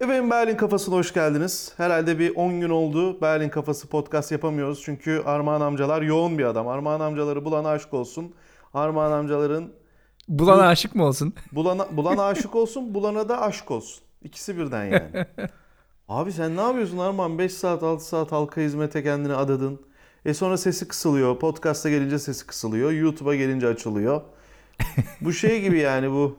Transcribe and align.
Efendim 0.00 0.30
Berlin 0.30 0.56
Kafası'na 0.56 0.94
hoş 0.94 1.14
geldiniz. 1.14 1.72
Herhalde 1.76 2.18
bir 2.18 2.36
10 2.36 2.60
gün 2.60 2.70
oldu 2.70 3.20
Berlin 3.20 3.48
Kafası 3.48 3.88
podcast 3.88 4.32
yapamıyoruz. 4.32 4.82
Çünkü 4.84 5.22
Armağan 5.26 5.60
amcalar 5.60 6.02
yoğun 6.02 6.38
bir 6.38 6.44
adam. 6.44 6.68
Armağan 6.68 7.00
amcaları 7.00 7.44
bulana 7.44 7.68
aşık 7.68 7.94
olsun. 7.94 8.34
Armağan 8.74 9.12
amcaların 9.12 9.72
Bulana 10.28 10.66
aşık 10.66 10.94
mı 10.94 11.04
olsun? 11.04 11.34
bulana, 11.52 11.96
bulana 11.96 12.24
aşık 12.26 12.56
olsun, 12.56 12.94
bulana 12.94 13.28
da 13.28 13.40
aşk 13.42 13.70
olsun. 13.70 14.02
İkisi 14.22 14.58
birden 14.58 14.84
yani. 14.84 15.26
Abi 16.08 16.32
sen 16.32 16.56
ne 16.56 16.60
yapıyorsun 16.60 16.98
Armağan? 16.98 17.38
5 17.38 17.52
saat 17.52 17.82
6 17.82 18.04
saat 18.04 18.32
halka 18.32 18.60
hizmete 18.60 19.02
kendini 19.02 19.34
adadın. 19.34 19.80
E 20.24 20.34
sonra 20.34 20.56
sesi 20.58 20.88
kısılıyor. 20.88 21.38
Podcast'a 21.38 21.90
gelince 21.90 22.18
sesi 22.18 22.46
kısılıyor. 22.46 22.90
YouTube'a 22.90 23.34
gelince 23.34 23.68
açılıyor. 23.68 24.20
bu 25.20 25.32
şey 25.32 25.62
gibi 25.62 25.78
yani 25.78 26.10
bu. 26.10 26.38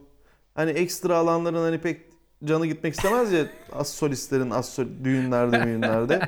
Hani 0.55 0.71
ekstra 0.71 1.17
alanların 1.17 1.55
hani 1.55 1.81
pek 1.81 2.08
canı 2.45 2.65
gitmek 2.65 2.93
istemez 2.93 3.31
ya 3.31 3.45
az 3.73 3.89
solistlerin 3.89 4.49
az 4.49 4.69
sol 4.69 4.85
düğünlerde 5.03 5.63
düğünlerde. 5.63 6.21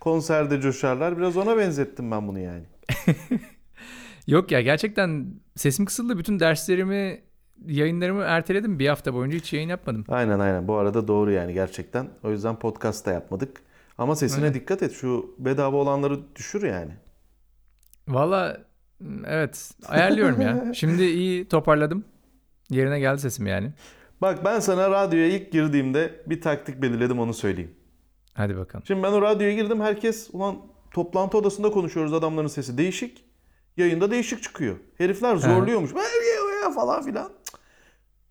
Konserde 0.00 0.60
coşarlar. 0.60 1.18
Biraz 1.18 1.36
ona 1.36 1.56
benzettim 1.56 2.10
ben 2.10 2.28
bunu 2.28 2.38
yani. 2.38 2.62
Yok 4.26 4.52
ya 4.52 4.60
gerçekten 4.60 5.26
sesim 5.56 5.84
kısıldı. 5.84 6.18
Bütün 6.18 6.40
derslerimi, 6.40 7.20
yayınlarımı 7.66 8.22
erteledim. 8.22 8.78
Bir 8.78 8.88
hafta 8.88 9.14
boyunca 9.14 9.38
hiç 9.38 9.52
yayın 9.52 9.68
yapmadım. 9.68 10.04
Aynen 10.08 10.38
aynen. 10.38 10.68
Bu 10.68 10.74
arada 10.74 11.08
doğru 11.08 11.32
yani 11.32 11.54
gerçekten. 11.54 12.08
O 12.22 12.30
yüzden 12.30 12.58
podcast 12.58 13.06
da 13.06 13.12
yapmadık. 13.12 13.62
Ama 13.98 14.16
sesine 14.16 14.44
Aynen. 14.44 14.54
dikkat 14.54 14.82
et. 14.82 14.92
Şu 14.92 15.34
bedava 15.38 15.76
olanları 15.76 16.36
düşür 16.36 16.62
yani. 16.62 16.92
Valla 18.08 18.60
evet 19.26 19.70
ayarlıyorum 19.88 20.40
ya. 20.40 20.64
Şimdi 20.74 21.04
iyi 21.04 21.48
toparladım. 21.48 22.04
Yerine 22.70 23.00
geldi 23.00 23.20
sesim 23.20 23.46
yani. 23.46 23.72
Bak 24.22 24.44
ben 24.44 24.60
sana 24.60 24.90
radyoya 24.90 25.26
ilk 25.26 25.52
girdiğimde 25.52 26.22
bir 26.26 26.40
taktik 26.40 26.82
belirledim 26.82 27.20
onu 27.20 27.34
söyleyeyim. 27.34 27.74
Hadi 28.34 28.56
bakalım. 28.56 28.84
Şimdi 28.86 29.02
ben 29.02 29.12
o 29.12 29.22
radyoya 29.22 29.54
girdim 29.54 29.80
herkes 29.80 30.30
ulan 30.32 30.56
toplantı 30.90 31.38
odasında 31.38 31.70
konuşuyoruz 31.70 32.12
adamların 32.12 32.46
sesi 32.46 32.78
değişik. 32.78 33.24
Yayında 33.76 34.10
değişik 34.10 34.42
çıkıyor. 34.42 34.76
Herifler 34.98 35.36
zorluyormuş. 35.36 35.90
falan 36.74 37.02
filan. 37.02 37.30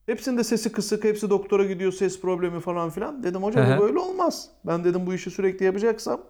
Hepsinde 0.06 0.44
sesi 0.44 0.72
kısık, 0.72 1.04
hepsi 1.04 1.30
doktora 1.30 1.66
gidiyor, 1.66 1.92
ses 1.92 2.22
problemi 2.22 2.60
falan 2.60 2.90
filan. 2.90 3.24
Dedim 3.24 3.44
hocam 3.44 3.78
bu 3.78 3.82
böyle 3.82 4.00
olmaz. 4.00 4.50
Ben 4.66 4.84
dedim 4.84 5.08
bu 5.08 5.14
işi 5.14 5.32
sürekli 5.32 5.66
yapacaksam 5.66 6.22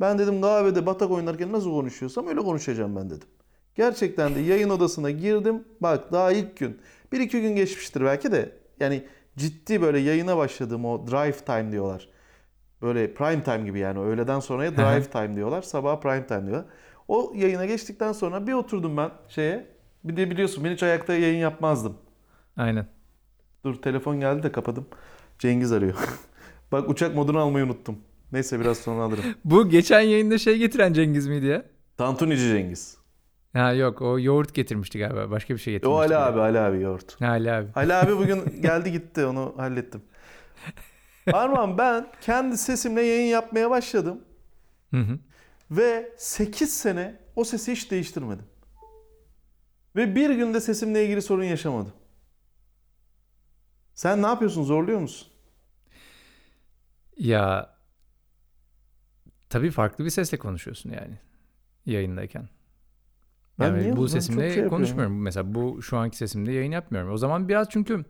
ben 0.00 0.18
dedim 0.18 0.42
kahvede 0.42 0.86
batak 0.86 1.10
oynarken 1.10 1.52
nasıl 1.52 1.70
konuşuyorsam 1.70 2.26
öyle 2.26 2.40
konuşacağım 2.40 2.96
ben 2.96 3.10
dedim. 3.10 3.28
Gerçekten 3.74 4.34
de 4.34 4.40
yayın 4.40 4.70
odasına 4.70 5.10
girdim. 5.10 5.64
Bak 5.80 6.12
daha 6.12 6.32
ilk 6.32 6.56
gün. 6.56 6.78
Bir 7.12 7.20
iki 7.20 7.40
gün 7.40 7.56
geçmiştir 7.56 8.04
belki 8.04 8.32
de. 8.32 8.65
Yani 8.80 9.06
ciddi 9.36 9.82
böyle 9.82 9.98
yayına 9.98 10.36
başladığım 10.36 10.84
o 10.84 11.06
drive 11.06 11.32
time 11.32 11.72
diyorlar. 11.72 12.08
Böyle 12.82 13.14
prime 13.14 13.42
time 13.42 13.64
gibi 13.64 13.78
yani 13.78 13.98
öğleden 13.98 14.40
sonraya 14.40 14.76
drive 14.76 15.04
time 15.10 15.36
diyorlar. 15.36 15.62
Sabah 15.62 16.00
prime 16.00 16.26
time 16.26 16.46
diyorlar. 16.46 16.66
O 17.08 17.32
yayına 17.36 17.66
geçtikten 17.66 18.12
sonra 18.12 18.46
bir 18.46 18.52
oturdum 18.52 18.96
ben 18.96 19.10
şeye. 19.28 19.66
Bir 20.04 20.16
de 20.16 20.30
biliyorsun 20.30 20.64
ben 20.64 20.72
hiç 20.72 20.82
ayakta 20.82 21.14
yayın 21.14 21.38
yapmazdım. 21.38 21.96
Aynen. 22.56 22.86
Dur 23.64 23.82
telefon 23.82 24.20
geldi 24.20 24.42
de 24.42 24.52
kapadım. 24.52 24.86
Cengiz 25.38 25.72
arıyor. 25.72 25.94
Bak 26.72 26.88
uçak 26.90 27.14
modunu 27.14 27.38
almayı 27.38 27.64
unuttum. 27.64 27.98
Neyse 28.32 28.60
biraz 28.60 28.78
sonra 28.78 29.02
alırım. 29.02 29.24
Bu 29.44 29.68
geçen 29.68 30.00
yayında 30.00 30.38
şey 30.38 30.58
getiren 30.58 30.92
Cengiz 30.92 31.26
miydi 31.26 31.46
ya? 31.46 31.64
Tantunici 31.96 32.48
Cengiz. 32.48 32.96
Ha 33.56 33.72
yok 33.72 34.02
o 34.02 34.18
yoğurt 34.18 34.54
getirmişti 34.54 34.98
galiba. 34.98 35.30
Başka 35.30 35.54
bir 35.54 35.58
şey 35.58 35.74
O 35.74 35.76
getirmişti. 35.76 36.00
Ali 36.00 36.16
abi, 36.16 36.38
galiba. 36.38 36.42
Ali 36.42 36.58
abi 36.58 36.82
yoğurt. 36.82 37.22
Ali 37.22 37.52
abi. 37.52 37.68
Ali 37.74 37.94
abi 37.94 38.16
bugün 38.18 38.62
geldi 38.62 38.92
gitti 38.92 39.24
onu 39.24 39.54
hallettim. 39.56 40.02
Arman 41.32 41.78
ben 41.78 42.06
kendi 42.20 42.58
sesimle 42.58 43.02
yayın 43.02 43.30
yapmaya 43.30 43.70
başladım. 43.70 44.20
Hı 44.90 44.96
hı. 45.00 45.18
Ve 45.70 46.12
8 46.16 46.76
sene 46.78 47.18
o 47.36 47.44
sesi 47.44 47.72
hiç 47.72 47.90
değiştirmedim. 47.90 48.44
Ve 49.96 50.14
bir 50.14 50.30
günde 50.30 50.60
sesimle 50.60 51.04
ilgili 51.04 51.22
sorun 51.22 51.44
yaşamadım. 51.44 51.92
Sen 53.94 54.22
ne 54.22 54.26
yapıyorsun? 54.26 54.62
Zorluyor 54.64 55.00
musun? 55.00 55.28
Ya 57.18 57.74
tabii 59.48 59.70
farklı 59.70 60.04
bir 60.04 60.10
sesle 60.10 60.38
konuşuyorsun 60.38 60.90
yani 60.90 61.18
yayındayken. 61.86 62.48
Ben 63.58 63.66
Yani 63.66 63.82
niye- 63.82 63.96
bu 63.96 64.08
sesimle 64.08 64.40
şey 64.40 64.48
yapıyorum. 64.48 64.70
konuşmuyorum. 64.70 65.22
Mesela 65.22 65.54
bu 65.54 65.82
şu 65.82 65.96
anki 65.96 66.16
sesimle 66.16 66.52
yayın 66.52 66.72
yapmıyorum. 66.72 67.12
O 67.12 67.16
zaman 67.16 67.48
biraz 67.48 67.68
çünkü 67.70 68.04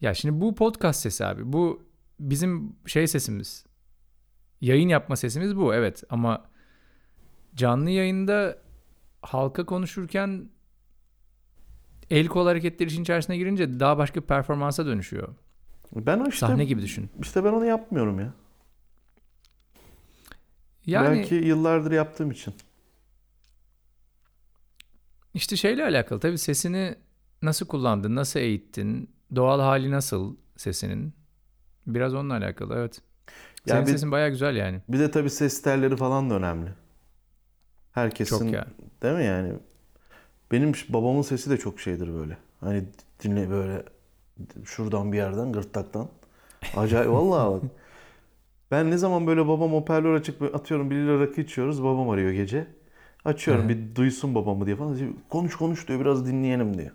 ya 0.00 0.14
şimdi 0.14 0.40
bu 0.40 0.54
podcast 0.54 1.00
sesi 1.00 1.24
abi. 1.26 1.52
Bu 1.52 1.82
bizim 2.20 2.76
şey 2.86 3.06
sesimiz. 3.06 3.64
Yayın 4.60 4.88
yapma 4.88 5.16
sesimiz 5.16 5.56
bu 5.56 5.74
evet 5.74 6.02
ama 6.10 6.44
canlı 7.54 7.90
yayında 7.90 8.58
halka 9.22 9.66
konuşurken 9.66 10.48
el 12.10 12.26
kol 12.26 12.46
hareketleri 12.46 12.88
işin 12.88 13.02
içerisine 13.02 13.36
girince 13.36 13.80
daha 13.80 13.98
başka 13.98 14.20
bir 14.22 14.26
performansa 14.26 14.86
dönüşüyor. 14.86 15.28
Ben 15.96 16.18
o 16.20 16.26
işte, 16.28 16.38
Sahne 16.46 16.64
gibi 16.64 16.82
düşün. 16.82 17.10
işte 17.20 17.44
ben 17.44 17.52
onu 17.52 17.64
yapmıyorum 17.64 18.20
ya. 18.20 18.32
Yani 20.86 21.18
Belki 21.18 21.34
yıllardır 21.34 21.92
yaptığım 21.92 22.30
için. 22.30 22.54
İşte 25.34 25.56
şeyle 25.56 25.84
alakalı 25.84 26.20
tabii 26.20 26.38
sesini 26.38 26.94
nasıl 27.42 27.66
kullandın, 27.66 28.16
nasıl 28.16 28.40
eğittin, 28.40 29.10
doğal 29.36 29.60
hali 29.60 29.90
nasıl 29.90 30.36
sesinin? 30.56 31.14
Biraz 31.86 32.14
onunla 32.14 32.34
alakalı 32.34 32.74
evet. 32.74 33.02
Ya 33.66 33.74
Senin 33.74 33.86
bir- 33.86 33.92
sesin 33.92 34.12
baya 34.12 34.28
güzel 34.28 34.56
yani. 34.56 34.80
Bir 34.88 34.98
de 34.98 35.10
tabii 35.10 35.30
ses 35.30 35.62
telleri 35.62 35.96
falan 35.96 36.30
da 36.30 36.34
önemli. 36.34 36.70
Herkesin 37.92 38.38
Çok 38.46 38.52
ya. 38.54 38.66
değil 39.02 39.14
mi 39.16 39.24
yani? 39.24 39.52
Benim 40.52 40.72
babamın 40.88 41.22
sesi 41.22 41.50
de 41.50 41.56
çok 41.56 41.80
şeydir 41.80 42.14
böyle. 42.14 42.36
Hani 42.60 42.84
dinle 43.24 43.50
böyle 43.50 43.82
şuradan 44.64 45.12
bir 45.12 45.16
yerden 45.16 45.52
gırtlaktan. 45.52 46.08
Acayip 46.76 47.10
vallahi 47.12 47.52
bak. 47.62 47.62
Ben 48.70 48.90
ne 48.90 48.98
zaman 48.98 49.26
böyle 49.26 49.48
babam 49.48 49.72
hoparlör 49.72 50.14
açık 50.14 50.42
atıyorum 50.42 50.90
bir 50.90 50.96
lira 50.96 51.20
rakı 51.20 51.40
içiyoruz 51.40 51.82
babam 51.82 52.10
arıyor 52.10 52.30
gece. 52.32 52.66
Açıyorum 53.24 53.68
bir 53.68 53.94
duysun 53.94 54.34
babamı 54.34 54.66
diye 54.66 54.76
falan. 54.76 54.96
Diyor, 54.98 55.10
Konuş 55.28 55.54
konuş 55.56 55.88
diyor 55.88 56.00
biraz 56.00 56.26
dinleyelim 56.26 56.78
diyor. 56.78 56.90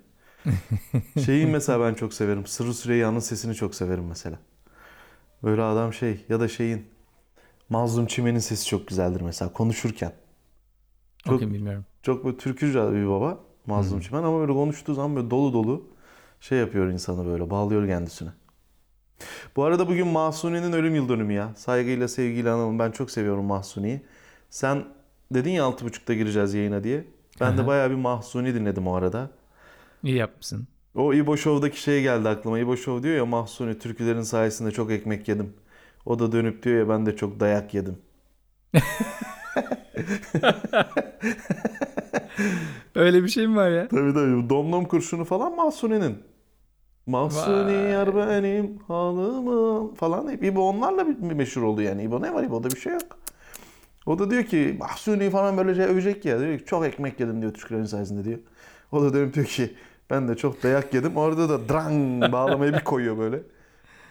Şeyi 1.16 1.48
mesela 1.48 1.80
ben 1.80 1.94
çok 1.94 2.14
severim. 2.14 2.46
Sırrı 2.46 2.74
Süreyya'nın 2.74 3.20
sesini 3.20 3.56
çok 3.56 3.76
severim 3.76 4.06
mesela. 4.08 4.40
Böyle 5.44 5.62
adam 5.62 5.94
şey 5.94 6.26
ya 6.30 6.40
da 6.40 6.48
şeyin 6.48 6.86
Mazlum 7.70 8.06
Çimen'in 8.08 8.40
sesi 8.40 8.68
çok 8.68 8.88
güzeldir 8.88 9.22
mesela 9.22 9.54
konuşurken. 9.54 10.14
Çok- 11.24 11.36
Okey 11.36 11.52
bilmiyorum. 11.52 11.86
Çok 12.04 12.26
böyle 12.26 12.38
türkücü 12.38 12.80
bir 12.94 13.08
baba 13.10 13.40
Mazlum 13.66 14.00
Hı. 14.00 14.02
Çimen 14.02 14.24
ama 14.24 14.40
böyle 14.40 14.54
konuştuğu 14.54 14.94
zaman 14.94 15.16
böyle 15.16 15.30
dolu 15.30 15.54
dolu 15.54 15.88
şey 16.42 16.60
yapıyor 16.60 16.88
insanı 16.88 17.26
böyle 17.26 17.50
bağlıyor 17.50 17.88
kendisine. 17.88 18.30
Bu 19.56 19.64
arada 19.64 19.88
bugün 19.88 20.08
Mahsuni'nin 20.08 20.74
ölüm 20.74 20.96
yıl 20.96 21.10
dönümü 21.10 21.34
ya. 21.34 21.54
Saygıyla 21.56 22.08
sevgiyle 22.08 22.50
analım. 22.52 22.80
Ben 22.80 22.92
çok 22.92 23.12
seviyorum 23.12 23.46
Mahsuni'yi. 23.46 24.02
Sen 24.50 24.84
dedin 25.32 25.52
ya 25.52 25.64
6.30'da 25.64 26.14
gireceğiz 26.14 26.54
yayına 26.54 26.84
diye. 26.84 27.04
Ben 27.42 27.58
de 27.58 27.62
Aha. 27.62 27.68
bayağı 27.68 27.90
bir 27.90 27.96
Mahsuni 27.96 28.54
dinledim 28.56 28.88
o 28.88 28.96
arada. 28.96 29.30
İyi 30.04 30.16
yapmışsın. 30.16 30.68
O 30.96 31.14
İbo 31.14 31.38
Show'daki 31.38 31.82
şey 31.82 32.02
geldi 32.02 32.30
aklıma. 32.30 32.60
İbo 32.60 32.78
Show 32.78 33.04
diyor 33.04 33.16
ya 33.16 33.26
Mahsuni 33.26 33.80
türkülerin 33.80 34.22
sayesinde 34.22 34.72
çok 34.72 34.92
ekmek 34.92 35.28
yedim. 35.28 35.54
O 36.06 36.20
da 36.20 36.32
dönüp 36.32 36.64
diyor 36.64 36.80
ya 36.80 36.90
ben 36.90 37.06
de 37.06 37.16
çok 37.16 37.40
dayak 37.40 37.74
yedim. 37.74 37.98
Öyle 42.96 43.24
bir 43.24 43.28
şey 43.30 43.48
mi 43.48 43.56
var 43.56 43.70
ya? 43.70 43.88
Tabii 43.88 44.14
tabii. 44.14 44.50
Domdom 44.50 44.86
kurşunu 44.86 45.26
falan 45.26 45.56
Mahsuni'nin. 45.56 46.18
Mahsuni 47.06 47.66
Vay. 47.66 47.92
yar 47.92 48.16
benim 48.16 48.78
halımı 48.88 49.96
falan 49.96 50.30
İbo 50.30 50.62
onlarla 50.70 51.08
bir 51.08 51.34
meşhur 51.34 51.62
oldu 51.62 51.82
yani. 51.82 52.04
İbo 52.04 52.22
ne 52.22 52.34
var 52.34 52.44
İbo'da 52.44 52.72
bir 52.72 52.80
şey 52.80 52.94
yok. 52.94 53.18
O 54.06 54.20
da 54.20 54.32
diyor 54.32 54.44
ki 54.44 54.76
Mahsuni 54.80 55.30
falan 55.30 55.58
böyle 55.58 55.76
şey 55.76 55.86
övecek 55.86 56.26
ya. 56.26 56.40
Diyor 56.40 56.60
ki 56.60 56.66
çok 56.66 56.86
ekmek 56.86 57.20
yedim 57.20 57.42
diyor 57.42 57.54
türkülerin 57.54 57.86
sayesinde 57.86 58.24
diyor. 58.24 58.40
O 58.92 59.02
da 59.02 59.14
dönüp 59.14 59.34
diyor 59.34 59.46
ki 59.46 59.74
ben 60.10 60.28
de 60.28 60.36
çok 60.36 60.64
dayak 60.64 60.94
yedim. 60.94 61.18
Orada 61.18 61.50
da 61.50 61.70
drang 61.70 62.32
bağlamayı 62.32 62.74
bir 62.74 62.84
koyuyor 62.84 63.18
böyle. 63.18 63.40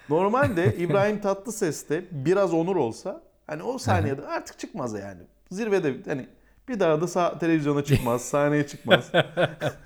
Normalde 0.08 0.76
İbrahim 0.78 1.20
Tatlıses'te 1.20 2.04
biraz 2.10 2.54
onur 2.54 2.76
olsa 2.76 3.22
hani 3.46 3.62
o 3.62 3.78
saniyede 3.78 4.26
artık 4.26 4.58
çıkmaz 4.58 4.94
yani. 4.94 5.22
Zirvede 5.50 5.94
hani 6.06 6.26
bir 6.68 6.80
daha 6.80 7.00
da 7.00 7.06
sağ, 7.06 7.38
televizyona 7.38 7.84
çıkmaz, 7.84 8.22
sahneye 8.28 8.66
çıkmaz. 8.66 9.12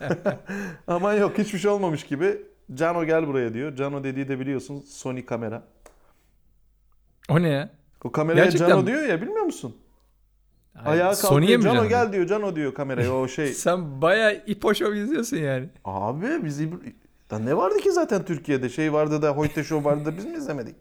Ama 0.87 1.13
yok 1.15 1.39
hiçbir 1.39 1.59
şey 1.59 1.71
olmamış 1.71 2.05
gibi. 2.05 2.43
Cano 2.75 3.05
gel 3.05 3.27
buraya 3.27 3.55
diyor. 3.55 3.77
Cano 3.77 4.05
dediği 4.05 4.29
de 4.29 4.41
biliyorsun 4.41 4.81
Sony 4.81 5.25
kamera. 5.25 5.63
O 7.29 7.43
ne 7.43 7.49
ya? 7.49 7.71
O 8.05 8.13
kameraya 8.13 8.45
Gerçekten 8.45 8.69
Cano 8.69 8.81
mi? 8.81 8.87
diyor 8.87 9.03
ya 9.03 9.21
bilmiyor 9.23 9.45
musun? 9.45 9.77
Ay, 10.85 11.01
Ayağa 11.01 11.15
Sony'ye 11.15 11.57
mi 11.57 11.63
Cano 11.63 11.89
gel 11.89 12.13
diyor. 12.13 12.27
Cano 12.27 12.57
diyor 12.57 12.75
kameraya 12.75 13.15
o 13.15 13.29
şey. 13.29 13.47
Sen 13.53 14.03
baya 14.03 14.33
ipo 14.33 14.75
show 14.75 14.99
izliyorsun 14.99 15.37
yani. 15.37 15.69
Abi 15.85 16.45
biz 16.45 16.61
Ya 17.31 17.39
ne 17.39 17.57
vardı 17.57 17.79
ki 17.79 17.93
zaten 17.93 18.25
Türkiye'de? 18.25 18.69
Şey 18.69 18.93
vardı 18.93 19.23
da 19.23 19.31
Hoyte 19.31 19.65
Show 19.65 19.91
vardı 19.91 20.05
da 20.05 20.17
biz 20.17 20.25
mi 20.25 20.37
izlemedik? 20.37 20.77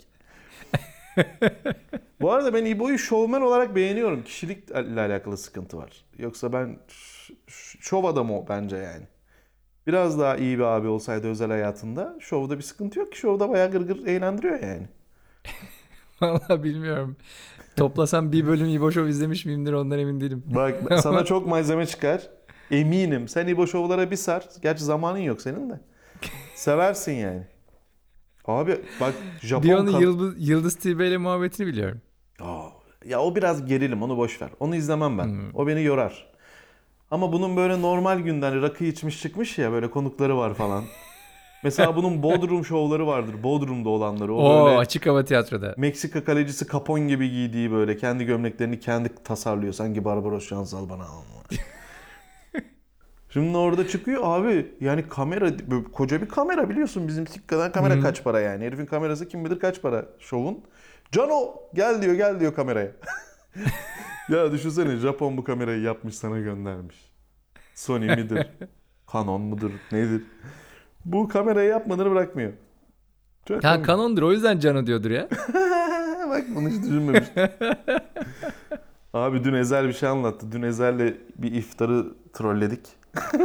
Bu 2.22 2.32
arada 2.32 2.54
ben 2.54 2.66
İbo'yu 2.66 2.98
şovmen 2.98 3.42
olarak 3.42 3.76
beğeniyorum. 3.76 4.24
Kişilikle 4.24 5.02
alakalı 5.02 5.38
sıkıntı 5.38 5.78
var. 5.78 6.06
Yoksa 6.18 6.54
ben 6.54 6.80
şov 7.80 8.04
adamı 8.04 8.40
o 8.40 8.46
bence 8.50 8.76
yani. 8.78 9.04
Biraz 9.88 10.20
daha 10.20 10.36
iyi 10.36 10.58
bir 10.58 10.64
abi 10.64 10.88
olsaydı 10.88 11.28
özel 11.28 11.50
hayatında 11.50 12.16
şovda 12.20 12.58
bir 12.58 12.64
sıkıntı 12.64 13.00
yok 13.00 13.12
ki. 13.12 13.18
Şovda 13.18 13.50
bayağı 13.50 13.72
gırgır 13.72 14.08
eğlendiriyor 14.08 14.60
yani. 14.60 14.88
Vallahi 16.22 16.64
bilmiyorum. 16.64 17.18
Toplasam 17.88 18.32
bir 18.32 18.48
bölüm 18.48 18.70
İbo 18.70 18.92
Show 18.92 19.10
izlemiş 19.10 19.46
miyimdir 19.46 19.74
ondan 19.74 20.00
emin 20.00 20.22
değilim. 20.22 20.44
Bak 20.46 20.76
sana 21.02 21.26
çok 21.26 21.48
malzeme 21.48 21.86
çıkar. 21.86 22.22
Eminim. 22.72 23.28
Sen 23.28 23.48
İbo 23.48 23.68
şovlara 23.68 24.12
bir 24.12 24.16
sar. 24.16 24.44
Gerçi 24.62 24.84
zamanın 24.84 25.18
yok 25.20 25.42
senin 25.42 25.70
de. 25.70 25.80
Seversin 26.56 27.12
yani. 27.12 27.44
Abi 28.46 28.82
bak 29.02 29.14
Japon 29.42 29.64
Bir 29.64 29.74
onun 29.74 29.92
kan- 29.92 30.00
Yıldız, 30.02 30.50
Yıldız 30.50 30.76
Tilbe 30.76 31.08
ile 31.08 31.18
muhabbetini 31.18 31.68
biliyorum. 31.68 32.02
Aa, 32.40 32.68
ya 33.06 33.22
o 33.22 33.36
biraz 33.36 33.66
gerilim 33.66 34.04
onu 34.04 34.18
boş 34.18 34.42
ver. 34.42 34.50
Onu 34.60 34.76
izlemem 34.76 35.18
ben. 35.18 35.26
Hmm. 35.26 35.56
O 35.56 35.68
beni 35.68 35.84
yorar. 35.84 36.28
Ama 37.12 37.34
bunun 37.34 37.58
böyle 37.58 37.82
normal 37.82 38.20
günden 38.20 38.52
hani 38.52 38.62
rakı 38.62 38.84
içmiş 38.84 39.22
çıkmış 39.22 39.58
ya 39.58 39.72
böyle 39.72 39.90
konukları 39.92 40.38
var 40.38 40.54
falan. 40.54 40.84
Mesela 41.64 41.96
bunun 41.96 42.24
Bodrum 42.24 42.66
şovları 42.66 43.08
vardır. 43.08 43.44
Bodrum'da 43.44 43.90
olanları. 43.90 44.34
O 44.34 44.38
Oo 44.38 44.66
böyle 44.66 44.78
açık 44.78 45.06
hava 45.06 45.26
tiyatroda. 45.26 45.74
Meksika 45.78 46.24
kalecisi 46.24 46.68
Capon 46.68 47.08
gibi 47.08 47.30
giydiği 47.30 47.72
böyle 47.72 47.98
kendi 47.98 48.26
gömleklerini 48.26 48.80
kendi 48.80 49.10
tasarlıyor. 49.24 49.74
Sanki 49.74 50.06
Barbaros 50.06 50.48
Şansal 50.48 50.90
bana. 50.90 51.06
Şimdi 53.30 53.58
orada 53.58 53.88
çıkıyor 53.88 54.22
abi 54.24 54.76
yani 54.82 55.10
kamera 55.10 55.52
koca 55.94 56.22
bir 56.22 56.28
kamera 56.28 56.70
biliyorsun 56.70 57.08
bizim 57.08 57.26
kadar 57.48 57.74
kamera 57.74 57.96
Hı. 57.96 58.02
kaç 58.02 58.24
para 58.24 58.40
yani. 58.40 58.66
Herifin 58.66 58.86
kamerası 58.86 59.28
kim 59.28 59.46
bilir 59.46 59.60
kaç 59.60 59.82
para 59.82 60.06
şovun. 60.20 60.64
Cano 61.12 61.56
gel 61.74 62.02
diyor 62.02 62.14
gel 62.14 62.40
diyor 62.40 62.56
kameraya. 62.56 62.92
ya 64.30 64.52
düşünsene 64.52 64.96
Japon 64.96 65.38
bu 65.38 65.44
kamerayı 65.44 65.82
yapmış 65.82 66.16
sana 66.16 66.40
göndermiş. 66.40 66.96
Sony 67.76 68.06
midir? 68.16 68.48
Canon 69.14 69.42
mudur? 69.42 69.72
Nedir? 69.92 70.22
Bu 71.08 71.28
kamerayı 71.28 71.70
yapmadığını 71.70 72.12
bırakmıyor. 72.12 72.54
Çok 73.48 73.64
Ha 73.64 73.74
komik. 73.74 74.24
o 74.24 74.32
yüzden 74.32 74.60
Cano 74.60 74.88
diyordur 74.88 75.12
ya. 75.12 75.28
Bak 76.30 76.44
bunu 76.56 76.70
hiç 76.70 76.84
düşünmemiştim. 76.84 77.44
Abi 79.14 79.44
dün 79.44 79.54
Ezel 79.54 79.88
bir 79.88 79.94
şey 79.94 80.10
anlattı. 80.10 80.52
Dün 80.52 80.62
Ezel'le 80.62 81.14
bir 81.38 81.52
iftarı 81.52 82.06
trolledik. 82.34 82.88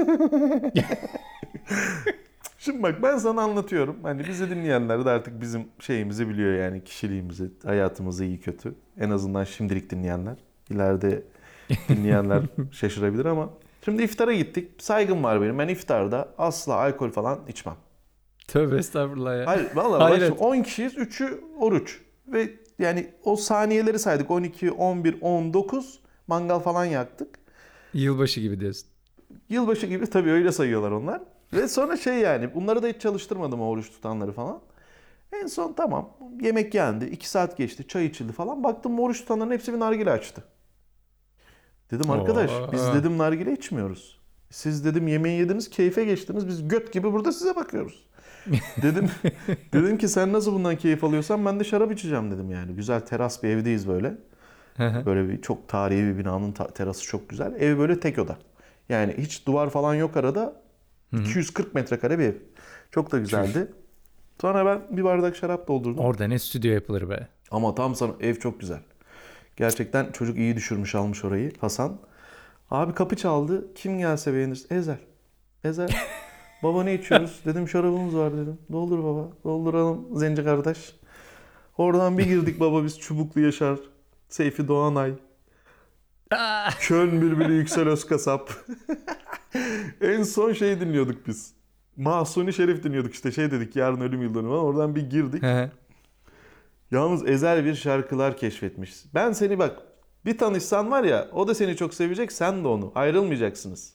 Şimdi 2.59 2.83
bak 2.83 3.03
ben 3.03 3.19
sana 3.19 3.43
anlatıyorum. 3.43 3.97
Hani 4.03 4.29
bizi 4.29 4.51
dinleyenler 4.51 5.05
de 5.05 5.11
artık 5.11 5.41
bizim 5.41 5.65
şeyimizi 5.79 6.29
biliyor 6.29 6.55
yani 6.55 6.85
kişiliğimizi, 6.85 7.51
hayatımızı 7.65 8.25
iyi 8.25 8.41
kötü. 8.41 8.75
En 8.99 9.11
azından 9.11 9.45
şimdilik 9.45 9.91
dinleyenler. 9.91 10.37
İleride 10.71 11.23
dinleyenler 11.89 12.43
şaşırabilir 12.71 13.25
ama. 13.25 13.51
Şimdi 13.85 14.03
iftara 14.03 14.33
gittik. 14.33 14.83
Saygım 14.83 15.25
var 15.25 15.43
benim. 15.43 15.59
Ben 15.59 15.69
iftarda 15.69 16.29
asla 16.39 16.75
alkol 16.75 17.11
falan 17.11 17.41
içmem. 17.49 17.77
Tövbe 18.49 18.77
estağfurullah 18.77 19.39
ya. 19.39 19.47
Hayır 19.47 19.67
vallahi 19.75 20.01
bak 20.01 20.11
Hayret. 20.11 20.29
şimdi 20.29 20.41
10 20.41 20.63
kişiyiz 20.63 20.95
3'ü 20.95 21.41
oruç. 21.59 22.01
Ve 22.27 22.51
yani 22.79 23.13
o 23.25 23.37
saniyeleri 23.37 23.99
saydık 23.99 24.31
12, 24.31 24.71
11, 24.71 25.17
19 25.21 26.01
mangal 26.27 26.59
falan 26.59 26.85
yaktık. 26.85 27.39
Yılbaşı 27.95 28.41
gibi 28.41 28.61
diyorsun. 28.61 28.89
Yılbaşı 29.49 29.87
gibi 29.87 30.07
tabii 30.07 30.31
öyle 30.31 30.53
sayıyorlar 30.53 30.91
onlar. 30.91 31.21
Ve 31.53 31.69
sonra 31.69 31.97
şey 31.97 32.15
yani 32.15 32.55
bunları 32.55 32.83
da 32.83 32.87
hiç 32.87 33.01
çalıştırmadım 33.01 33.61
o 33.61 33.69
oruç 33.69 33.91
tutanları 33.91 34.33
falan. 34.33 34.61
En 35.33 35.47
son 35.47 35.73
tamam 35.73 36.11
yemek 36.41 36.75
yendi 36.75 37.05
2 37.05 37.29
saat 37.31 37.57
geçti 37.57 37.89
çay 37.89 38.07
içildi 38.07 38.33
falan. 38.33 38.65
Baktım 38.65 39.01
oruç 39.01 39.21
tutanların 39.21 39.51
hepsi 39.51 39.73
bir 39.73 39.79
nargile 39.79 40.11
açtı. 40.11 40.45
Dedim 41.93 42.11
arkadaş 42.11 42.51
Oo. 42.51 42.73
biz 42.73 42.87
dedim 42.95 43.19
nargile 43.19 43.53
içmiyoruz. 43.53 44.19
Siz 44.51 44.85
dedim 44.85 45.09
yemeği 45.09 45.41
yediniz 45.41 45.71
keyfe 45.71 46.05
geçtiniz 46.05 46.49
biz 46.49 46.69
göt 46.69 46.93
gibi 46.93 47.13
burada 47.13 47.33
size 47.33 47.57
bakıyoruz. 47.57 48.07
dedim 48.83 49.11
dedim 49.73 49.99
ki 49.99 50.09
sen 50.09 50.33
nasıl 50.33 50.53
bundan 50.55 50.77
keyif 50.77 51.05
alıyorsan 51.05 51.47
ben 51.47 51.61
de 51.61 51.65
şarap 51.65 51.93
içeceğim 51.93 52.31
dedim 52.31 52.51
yani. 52.51 52.73
Güzel 52.75 53.01
teras 53.01 53.43
bir 53.43 53.49
evdeyiz 53.49 53.89
böyle. 53.89 54.15
Böyle 55.07 55.29
bir 55.29 55.43
çok 55.43 55.69
tarihi 55.69 56.03
bir 56.03 56.19
binanın 56.19 56.53
ta- 56.53 56.67
terası 56.67 57.03
çok 57.05 57.29
güzel. 57.29 57.55
Ev 57.59 57.79
böyle 57.79 58.01
tek 58.01 58.19
oda. 58.19 58.37
Yani 58.89 59.15
hiç 59.19 59.47
duvar 59.47 59.71
falan 59.71 59.95
yok 59.95 60.17
arada. 60.17 60.63
240 61.13 61.75
metrekare 61.75 62.19
bir 62.19 62.25
ev. 62.25 62.35
Çok 62.91 63.13
da 63.13 63.19
güzeldi. 63.19 63.73
Sonra 64.41 64.67
ben 64.67 64.97
bir 64.97 65.05
bardak 65.05 65.37
şarap 65.37 65.69
doldurdum. 65.69 66.05
Orada 66.05 66.27
ne 66.27 66.39
stüdyo 66.39 66.73
yapılır 66.73 67.11
be. 67.11 67.29
Ama 67.51 67.75
tam 67.75 67.95
sana 67.95 68.13
ev 68.21 68.35
çok 68.35 68.61
güzel. 68.61 68.81
Gerçekten 69.57 70.13
çocuk 70.13 70.39
iyi 70.39 70.57
düşürmüş 70.57 70.95
almış 70.95 71.25
orayı 71.25 71.53
Hasan. 71.61 71.99
Abi 72.71 72.95
kapı 72.95 73.17
çaldı. 73.17 73.75
Kim 73.75 73.99
gelse 73.99 74.35
beğenir. 74.35 74.63
Ezel. 74.71 74.99
Ezel. 75.65 75.89
baba 76.63 76.85
ne 76.85 76.95
içiyoruz? 76.95 77.41
Dedim 77.45 77.69
şarabımız 77.69 78.17
var 78.17 78.33
dedim. 78.33 78.59
Doldur 78.73 79.05
baba. 79.05 79.29
Dolduralım 79.45 80.19
zenci 80.19 80.45
kardeş. 80.45 80.95
Oradan 81.79 82.19
bir 82.19 82.27
girdik 82.27 82.61
baba 82.61 82.85
biz 82.85 82.99
Çubuklu 83.01 83.41
Yaşar. 83.41 83.79
Seyfi 84.29 84.69
Doğanay. 84.69 85.13
Köln 86.81 87.21
Bülbülü 87.23 87.53
Yüksel 87.53 87.89
Özkasap. 87.89 88.51
en 90.01 90.23
son 90.23 90.53
şey 90.53 90.81
dinliyorduk 90.81 91.27
biz. 91.27 91.55
Mahsuni 91.97 92.53
Şerif 92.53 92.83
dinliyorduk 92.85 93.15
işte 93.15 93.33
şey 93.33 93.51
dedik 93.51 93.77
yarın 93.77 94.01
ölüm 94.01 94.23
yıldönümü. 94.23 94.53
Oradan 94.53 94.95
bir 94.95 95.11
girdik. 95.11 95.43
Yalnız 96.93 97.29
ezel 97.29 97.65
bir 97.65 97.75
şarkılar 97.75 98.37
keşfetmiş. 98.37 98.95
Ben 99.15 99.33
seni 99.33 99.59
bak 99.59 99.83
bir 100.25 100.39
tanışsan 100.39 100.91
var 100.91 101.05
ya 101.05 101.29
o 101.33 101.49
da 101.49 101.55
seni 101.55 101.77
çok 101.77 101.95
sevecek 101.95 102.33
sen 102.33 102.65
de 102.65 102.69
onu. 102.69 102.93
Ayrılmayacaksınız. 102.95 103.95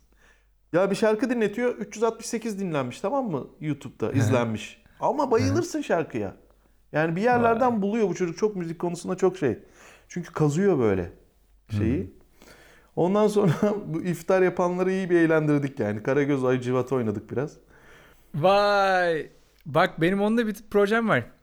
Ya 0.74 0.92
bir 0.92 0.96
şarkı 0.96 1.30
dinletiyor 1.30 1.76
368 1.76 2.60
dinlenmiş 2.60 3.02
tamam 3.02 3.32
mı 3.32 3.48
YouTube'da 3.60 4.12
izlenmiş. 4.12 4.84
Ama 5.00 5.32
bayılırsın 5.32 5.82
şarkıya. 5.82 6.36
Yani 6.92 7.16
bir 7.16 7.22
yerlerden 7.22 7.82
buluyor 7.82 8.10
bu 8.10 8.16
çocuk 8.16 8.38
çok 8.38 8.56
müzik 8.56 8.80
konusunda 8.80 9.16
çok 9.16 9.38
şey. 9.38 9.60
Çünkü 10.08 10.34
kazıyor 10.34 10.80
böyle 10.80 11.12
şeyi. 11.78 12.14
Ondan 12.96 13.28
sonra 13.28 13.54
bu 13.86 14.02
iftar 14.02 14.42
yapanları 14.42 14.92
iyi 14.92 15.10
bir 15.10 15.16
eğlendirdik 15.16 15.80
yani. 15.80 16.04
Karagöz 16.04 16.46
Ay 16.46 16.62
Civat 16.62 16.92
oynadık 16.92 17.32
biraz. 17.32 17.58
Vay. 18.36 19.30
Bak 19.66 20.02
benim 20.02 20.22
onda 20.22 20.48
bir 20.48 20.56
projem 20.72 21.10
var. 21.10 21.37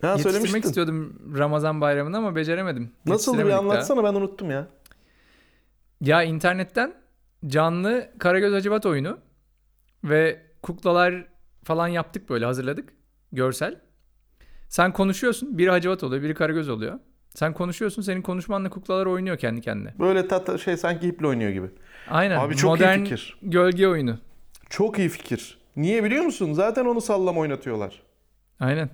Ha 0.00 0.14
Yetiştirmek 0.18 0.64
istiyordum 0.64 1.22
Ramazan 1.38 1.80
bayramında 1.80 2.18
ama 2.18 2.36
beceremedim. 2.36 2.92
Nasıl 3.06 3.38
bir 3.38 3.46
daha. 3.46 3.58
anlatsana 3.58 4.04
ben 4.04 4.14
unuttum 4.14 4.50
ya. 4.50 4.66
Ya 6.00 6.22
internetten 6.22 6.94
canlı 7.46 8.10
Karagöz 8.18 8.54
Hacivat 8.54 8.86
oyunu 8.86 9.18
ve 10.04 10.42
kuklalar 10.62 11.26
falan 11.64 11.88
yaptık 11.88 12.30
böyle 12.30 12.44
hazırladık. 12.44 12.92
Görsel. 13.32 13.80
Sen 14.68 14.92
konuşuyorsun. 14.92 15.58
Biri 15.58 15.70
Hacivat 15.70 16.04
oluyor, 16.04 16.22
biri 16.22 16.34
Karagöz 16.34 16.68
oluyor. 16.68 16.98
Sen 17.34 17.52
konuşuyorsun, 17.52 18.02
senin 18.02 18.22
konuşmanla 18.22 18.70
kuklalar 18.70 19.06
oynuyor 19.06 19.38
kendi 19.38 19.60
kendine. 19.60 19.94
Böyle 19.98 20.28
tat 20.28 20.60
şey 20.60 20.76
sanki 20.76 21.06
hiple 21.06 21.26
oynuyor 21.26 21.50
gibi. 21.50 21.66
Aynen. 22.10 22.38
Abi 22.38 22.56
çok 22.56 22.70
iyi 22.80 22.84
Modern 22.84 22.98
fikir. 23.04 23.38
gölge 23.42 23.88
oyunu. 23.88 24.18
Çok 24.70 24.98
iyi 24.98 25.08
fikir. 25.08 25.58
Niye 25.76 26.04
biliyor 26.04 26.24
musun? 26.24 26.52
Zaten 26.52 26.84
onu 26.84 27.00
sallama 27.00 27.40
oynatıyorlar. 27.40 28.02
Aynen. 28.60 28.90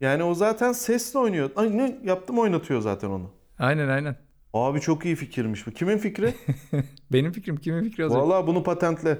Yani 0.00 0.24
o 0.24 0.34
zaten 0.34 0.72
sesle 0.72 1.18
oynuyor. 1.18 1.50
Ay 1.56 1.78
ne 1.78 1.98
yaptım 2.04 2.38
oynatıyor 2.38 2.80
zaten 2.80 3.10
onu. 3.10 3.30
Aynen 3.58 3.88
aynen. 3.88 4.16
Abi 4.54 4.80
çok 4.80 5.04
iyi 5.04 5.16
fikirmiş 5.16 5.66
bu. 5.66 5.70
Kimin 5.70 5.98
fikri? 5.98 6.34
Benim 7.12 7.32
fikrim 7.32 7.56
kimin 7.56 7.84
fikri 7.84 8.04
olacak? 8.04 8.22
Vallahi 8.22 8.46
bunu 8.46 8.62
patentle. 8.62 9.18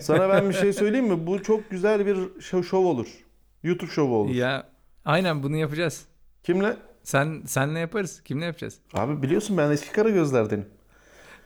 Sana 0.00 0.28
ben 0.28 0.48
bir 0.48 0.54
şey 0.54 0.72
söyleyeyim 0.72 1.06
mi? 1.06 1.26
Bu 1.26 1.42
çok 1.42 1.70
güzel 1.70 2.06
bir 2.06 2.40
şov, 2.40 2.84
olur. 2.84 3.06
YouTube 3.62 3.90
şovu 3.90 4.16
olur. 4.16 4.34
Ya 4.34 4.66
aynen 5.04 5.42
bunu 5.42 5.56
yapacağız. 5.56 6.04
Kimle? 6.42 6.76
Sen 7.02 7.42
senle 7.46 7.78
yaparız. 7.78 8.22
Kimle 8.24 8.44
yapacağız? 8.44 8.78
Abi 8.94 9.22
biliyorsun 9.22 9.56
ben 9.56 9.70
eski 9.70 9.92
Karagözlerdenim. 9.92 10.66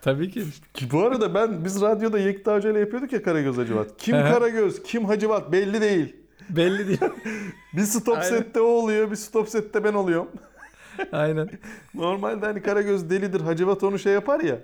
Tabii 0.02 0.30
ki. 0.30 0.45
Ki 0.75 0.90
bu 0.92 1.02
arada 1.02 1.35
ben 1.35 1.64
biz 1.64 1.80
radyoda 1.80 2.18
Yekta 2.18 2.54
Hoca 2.54 2.71
ile 2.71 2.78
yapıyorduk 2.78 3.12
ya 3.12 3.23
Karagöz 3.23 3.59
Hacivat. 3.59 3.97
Kim. 3.99 4.16
Karagöz, 4.16 4.83
kim 4.83 5.04
Hacivat 5.04 5.52
belli 5.52 5.80
değil. 5.80 6.16
Belli 6.50 6.88
değil. 6.88 7.00
Bir 7.76 7.83
stop 7.83 8.19
Aynen. 8.19 8.28
sette 8.28 8.61
o 8.61 8.64
oluyor, 8.64 9.11
bir 9.11 9.17
stop 9.17 9.49
sette 9.49 9.85
ben 9.85 9.93
oluyorum. 9.93 10.28
aynen. 11.12 11.50
Normalde 11.95 12.47
hani 12.47 12.62
Karagöz 12.62 13.11
delidir, 13.11 13.40
Hacivat 13.40 13.83
onu 13.83 13.99
şey 13.99 14.12
yapar 14.12 14.40
ya. 14.40 14.59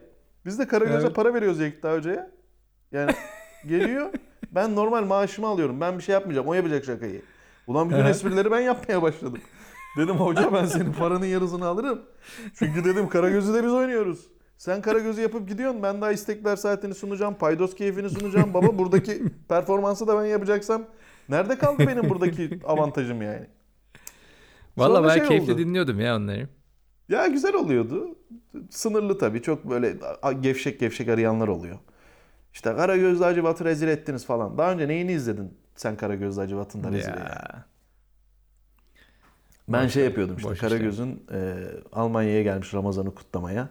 Biz 0.47 0.59
de 0.59 0.67
Karagöz'e 0.69 1.07
Evet. 1.07 1.17
para 1.17 1.35
veriyoruz 1.35 1.61
Yekta 1.61 1.93
Hoca'ya. 1.97 2.31
Yani 2.93 3.11
geliyor, 3.67 4.11
ben 4.51 4.75
normal 4.75 5.05
maaşımı 5.05 5.47
alıyorum. 5.47 5.81
Ben 5.81 5.99
bir 5.99 6.03
şey 6.03 6.13
yapmayacağım, 6.13 6.49
o 6.49 6.55
yapacak 6.55 6.85
şakayı. 6.85 7.23
Ulan 7.67 7.91
bütün 7.91 8.05
esprileri 8.05 8.51
ben 8.51 8.61
yapmaya 8.61 9.03
başladım. 9.03 9.41
Dedim 9.97 10.15
hoca 10.15 10.53
ben 10.53 10.67
senin 10.67 10.93
paranın 10.93 11.27
yarısını 11.27 11.67
alırım. 11.67 12.03
Çünkü 12.55 12.85
dedim 12.85 13.09
Karagöz'ü 13.09 13.55
de 13.55 13.65
biz 13.65 13.73
oynuyoruz. 13.73 14.27
Sen 14.59 14.83
Karagöz'ü 14.83 15.21
yapıp 15.21 15.49
gidiyorsun. 15.49 15.83
Ben 15.83 16.01
daha 16.01 16.13
istekler 16.13 16.57
saatini 16.57 16.95
sunacağım. 16.95 17.35
Paydos 17.35 17.75
keyfini 17.75 18.11
sunacağım. 18.11 18.55
Baba 18.55 18.79
buradaki 18.79 19.23
performansı 19.49 20.07
da 20.07 20.19
ben 20.21 20.25
yapacaksam 20.25 20.83
nerede 21.29 21.59
kaldı 21.59 21.87
benim 21.87 22.11
buradaki 22.11 22.61
avantajım 22.65 23.23
yani? 23.23 23.47
Valla 24.77 25.03
bayağı 25.05 25.19
şey 25.19 25.29
keyifli 25.29 25.53
oldu. 25.53 25.61
dinliyordum 25.61 26.01
ya 26.01 26.17
onları. 26.17 26.49
Ya 27.09 27.27
güzel 27.27 27.55
oluyordu. 27.55 28.19
Sınırlı 28.71 29.19
tabii. 29.19 29.43
Çok 29.43 29.71
böyle 29.71 29.97
gevşek 30.41 30.81
gevşek 30.81 31.09
arayanlar 31.09 31.49
oluyor. 31.49 31.79
İşte 32.55 32.77
Karagözlü 32.77 33.25
Hacivat'ı 33.25 33.65
rezil 33.65 33.89
ettiniz 33.89 34.27
falan. 34.27 34.59
Daha 34.59 34.73
önce 34.73 34.89
neyini 34.89 35.13
izledin 35.13 35.59
sen 35.77 35.97
Karagözlü 35.97 36.41
Hacivat'ın 36.41 36.85
da 36.85 36.93
rezil 36.93 37.09
ya. 37.09 37.65
Ben 39.69 39.85
Boş 39.85 39.93
şey 39.93 40.05
yapıyordum 40.05 40.37
işte 40.37 40.55
Karagöz'ün 40.55 41.27
e, 41.33 41.55
Almanya'ya 41.93 42.43
gelmiş 42.43 42.75
Ramazan'ı 42.75 43.15
kutlamaya. 43.15 43.69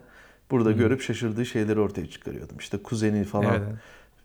Burada 0.52 0.70
Hı. 0.70 0.74
görüp 0.74 1.02
şaşırdığı 1.02 1.46
şeyleri 1.46 1.80
ortaya 1.80 2.10
çıkarıyordum. 2.10 2.58
İşte 2.58 2.78
kuzeni 2.78 3.24
falan. 3.24 3.62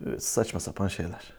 Evet. 0.01 0.17
E, 0.17 0.21
Saçma 0.21 0.61
sapan 0.61 0.89
şeyler. 0.89 1.38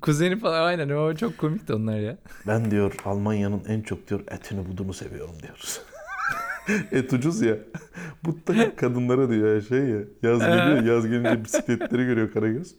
Kuzeni 0.00 0.38
falan 0.38 0.62
aynen 0.66 0.88
o 0.88 1.14
çok 1.14 1.38
komikti 1.38 1.74
onlar 1.74 1.98
ya. 1.98 2.18
Ben 2.46 2.70
diyor 2.70 2.94
Almanya'nın 3.04 3.62
en 3.68 3.80
çok 3.80 4.08
diyor 4.08 4.20
etini 4.30 4.68
budunu 4.68 4.92
seviyorum 4.92 5.34
diyoruz. 5.42 5.80
Et 6.92 7.12
ucuz 7.12 7.42
ya. 7.42 7.56
Bu 8.24 8.36
da 8.46 8.76
kadınlara 8.76 9.30
diyor 9.30 9.54
ya 9.54 9.60
şey 9.60 9.78
ya. 9.78 10.00
Yaz 10.22 10.38
geliyor 10.38 10.82
yaz 10.82 11.06
gelince 11.06 11.44
bisikletleri 11.44 12.04
görüyor 12.04 12.32
Karagöz. 12.32 12.74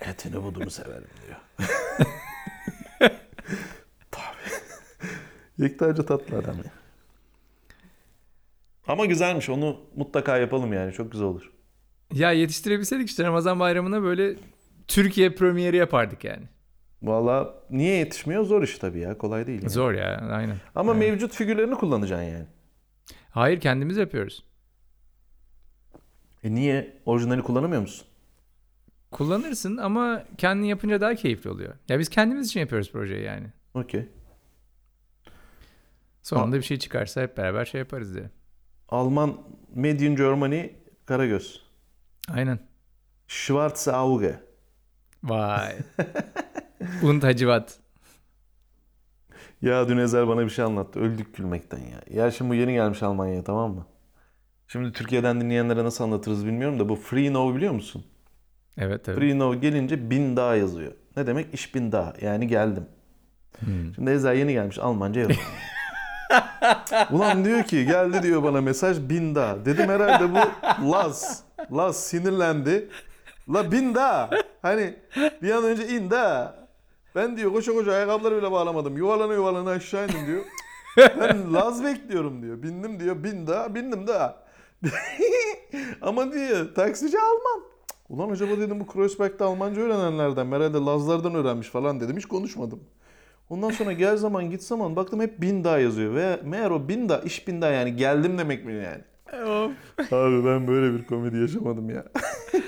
Etini 0.00 0.42
budunu 0.42 0.70
severim 0.70 1.08
diyor. 1.26 1.68
Tabii. 4.10 4.50
Yektacı 5.58 6.06
tatlı 6.06 6.38
adam 6.38 6.56
ya. 6.56 6.70
Ama 8.86 9.06
güzelmiş 9.06 9.48
onu 9.48 9.80
mutlaka 9.96 10.38
yapalım 10.38 10.72
yani 10.72 10.92
çok 10.92 11.12
güzel 11.12 11.26
olur. 11.26 11.52
Ya 12.12 12.32
yetiştirebilseydik 12.32 13.08
işte 13.08 13.24
Ramazan 13.24 13.60
bayramına 13.60 14.02
böyle 14.02 14.36
Türkiye 14.88 15.34
premieri 15.34 15.76
yapardık 15.76 16.24
yani. 16.24 16.44
Valla 17.02 17.54
niye 17.70 17.96
yetişmiyor 17.96 18.44
zor 18.44 18.62
iş 18.62 18.78
tabii 18.78 19.00
ya 19.00 19.18
kolay 19.18 19.46
değil. 19.46 19.62
yani. 19.62 19.70
Zor 19.70 19.92
ya 19.92 20.28
aynen. 20.32 20.56
Ama 20.74 20.92
Evet. 20.92 21.00
mevcut 21.10 21.32
figürlerini 21.34 21.74
kullanacaksın 21.74 22.24
yani. 22.24 22.46
Hayır 23.30 23.60
kendimiz 23.60 23.96
yapıyoruz. 23.96 24.44
E 26.44 26.54
niye? 26.54 27.02
Orijinali 27.06 27.42
kullanamıyor 27.42 27.80
musun? 27.82 28.06
Kullanırsın 29.10 29.76
ama 29.76 30.24
kendin 30.38 30.64
yapınca 30.66 31.00
daha 31.00 31.14
keyifli 31.14 31.50
oluyor. 31.50 31.74
Ya 31.88 31.98
biz 31.98 32.08
kendimiz 32.08 32.46
için 32.48 32.60
yapıyoruz 32.60 32.92
projeyi 32.92 33.22
yani. 33.24 33.46
Okey. 33.74 34.08
Sonunda 36.22 36.56
bir 36.56 36.62
şey 36.62 36.78
çıkarsa 36.78 37.22
hep 37.22 37.36
beraber 37.36 37.64
şey 37.64 37.78
yaparız 37.78 38.14
diye. 38.14 38.30
Alman 38.88 39.38
Made 39.74 40.06
in 40.06 40.16
Germany 40.16 40.66
Karagöz. 41.06 41.62
Aynen. 42.28 42.58
Schwarze 43.28 43.92
Auge. 43.92 44.40
Vay. 45.24 45.76
Und 47.02 47.22
Hacivat. 47.22 47.78
Ya 49.62 49.88
dün 49.88 49.98
Ezel 49.98 50.28
bana 50.28 50.44
bir 50.44 50.50
şey 50.50 50.64
anlattı. 50.64 51.00
Öldük 51.00 51.36
gülmekten 51.36 51.78
ya. 51.78 52.22
Ya 52.22 52.30
şimdi 52.30 52.50
bu 52.50 52.54
yeni 52.54 52.72
gelmiş 52.72 53.02
Almanya'ya 53.02 53.44
tamam 53.44 53.74
mı? 53.74 53.86
Şimdi 54.68 54.92
Türkiye'den 54.92 55.40
dinleyenlere 55.40 55.84
nasıl 55.84 56.04
anlatırız 56.04 56.46
bilmiyorum 56.46 56.80
da 56.80 56.88
bu 56.88 56.96
Free 56.96 57.32
Now 57.32 57.56
biliyor 57.56 57.72
musun? 57.72 58.04
Evet 58.78 59.04
tabii. 59.04 59.16
Free 59.16 59.38
Now 59.38 59.58
gelince 59.60 60.10
bin 60.10 60.36
daha 60.36 60.54
yazıyor. 60.54 60.92
Ne 61.16 61.26
demek? 61.26 61.54
İş 61.54 61.74
bin 61.74 61.92
daha. 61.92 62.14
Yani 62.20 62.46
geldim. 62.46 62.86
Hmm. 63.58 63.94
Şimdi 63.94 64.10
Ezel 64.10 64.36
yeni 64.36 64.52
gelmiş 64.52 64.78
Almanca 64.78 65.20
yok. 65.20 65.30
Ulan 67.10 67.44
diyor 67.44 67.62
ki 67.62 67.86
geldi 67.86 68.22
diyor 68.22 68.42
bana 68.42 68.60
mesaj 68.60 68.98
bin 69.00 69.34
daha. 69.34 69.64
Dedim 69.64 69.88
herhalde 69.88 70.32
bu 70.34 70.38
Laz. 70.92 71.42
Laz 71.72 72.04
sinirlendi. 72.04 72.88
La 73.48 73.72
bin 73.72 73.94
daha. 73.94 74.30
Hani 74.62 74.94
bir 75.42 75.50
an 75.50 75.64
önce 75.64 75.88
in 75.88 76.10
daha. 76.10 76.54
Ben 77.14 77.36
diyor 77.36 77.52
koşa 77.52 77.72
koşa 77.72 77.92
ayakkabıları 77.92 78.36
bile 78.36 78.52
bağlamadım. 78.52 78.96
Yuvarlana 78.96 79.34
yuvarlana 79.34 79.70
aşağı 79.70 80.04
indim 80.04 80.26
diyor. 80.26 80.44
Ben 81.20 81.54
Laz 81.54 81.84
bekliyorum 81.84 82.42
diyor. 82.42 82.62
Bindim 82.62 83.00
diyor 83.00 83.24
bin 83.24 83.46
daha 83.46 83.74
bindim 83.74 84.06
daha. 84.06 84.44
Ama 86.02 86.32
diyor 86.32 86.74
taksici 86.74 87.18
Alman. 87.18 87.62
Ulan 88.08 88.30
acaba 88.30 88.58
dedim 88.58 88.80
bu 88.80 88.86
Kreuzberg'de 88.86 89.44
Almanca 89.44 89.80
öğrenenlerden 89.80 90.52
herhalde 90.52 90.78
Lazlardan 90.78 91.34
öğrenmiş 91.34 91.68
falan 91.68 92.00
dedim. 92.00 92.16
Hiç 92.16 92.26
konuşmadım. 92.26 92.80
Ondan 93.50 93.70
sonra 93.70 93.92
gel 93.92 94.16
zaman 94.16 94.50
git 94.50 94.62
zaman 94.62 94.96
baktım 94.96 95.20
hep 95.20 95.40
bin 95.40 95.64
daha 95.64 95.78
yazıyor. 95.78 96.14
Ve 96.14 96.40
meğer 96.44 96.70
o 96.70 96.88
bin 96.88 97.08
daha 97.08 97.20
iş 97.20 97.48
bin 97.48 97.62
daha 97.62 97.70
yani 97.70 97.96
geldim 97.96 98.38
demek 98.38 98.64
mi 98.64 98.72
yani? 98.72 99.02
Abi 100.12 100.44
ben 100.44 100.68
böyle 100.68 100.98
bir 100.98 101.06
komedi 101.06 101.36
yaşamadım 101.36 101.90
ya. 101.90 102.04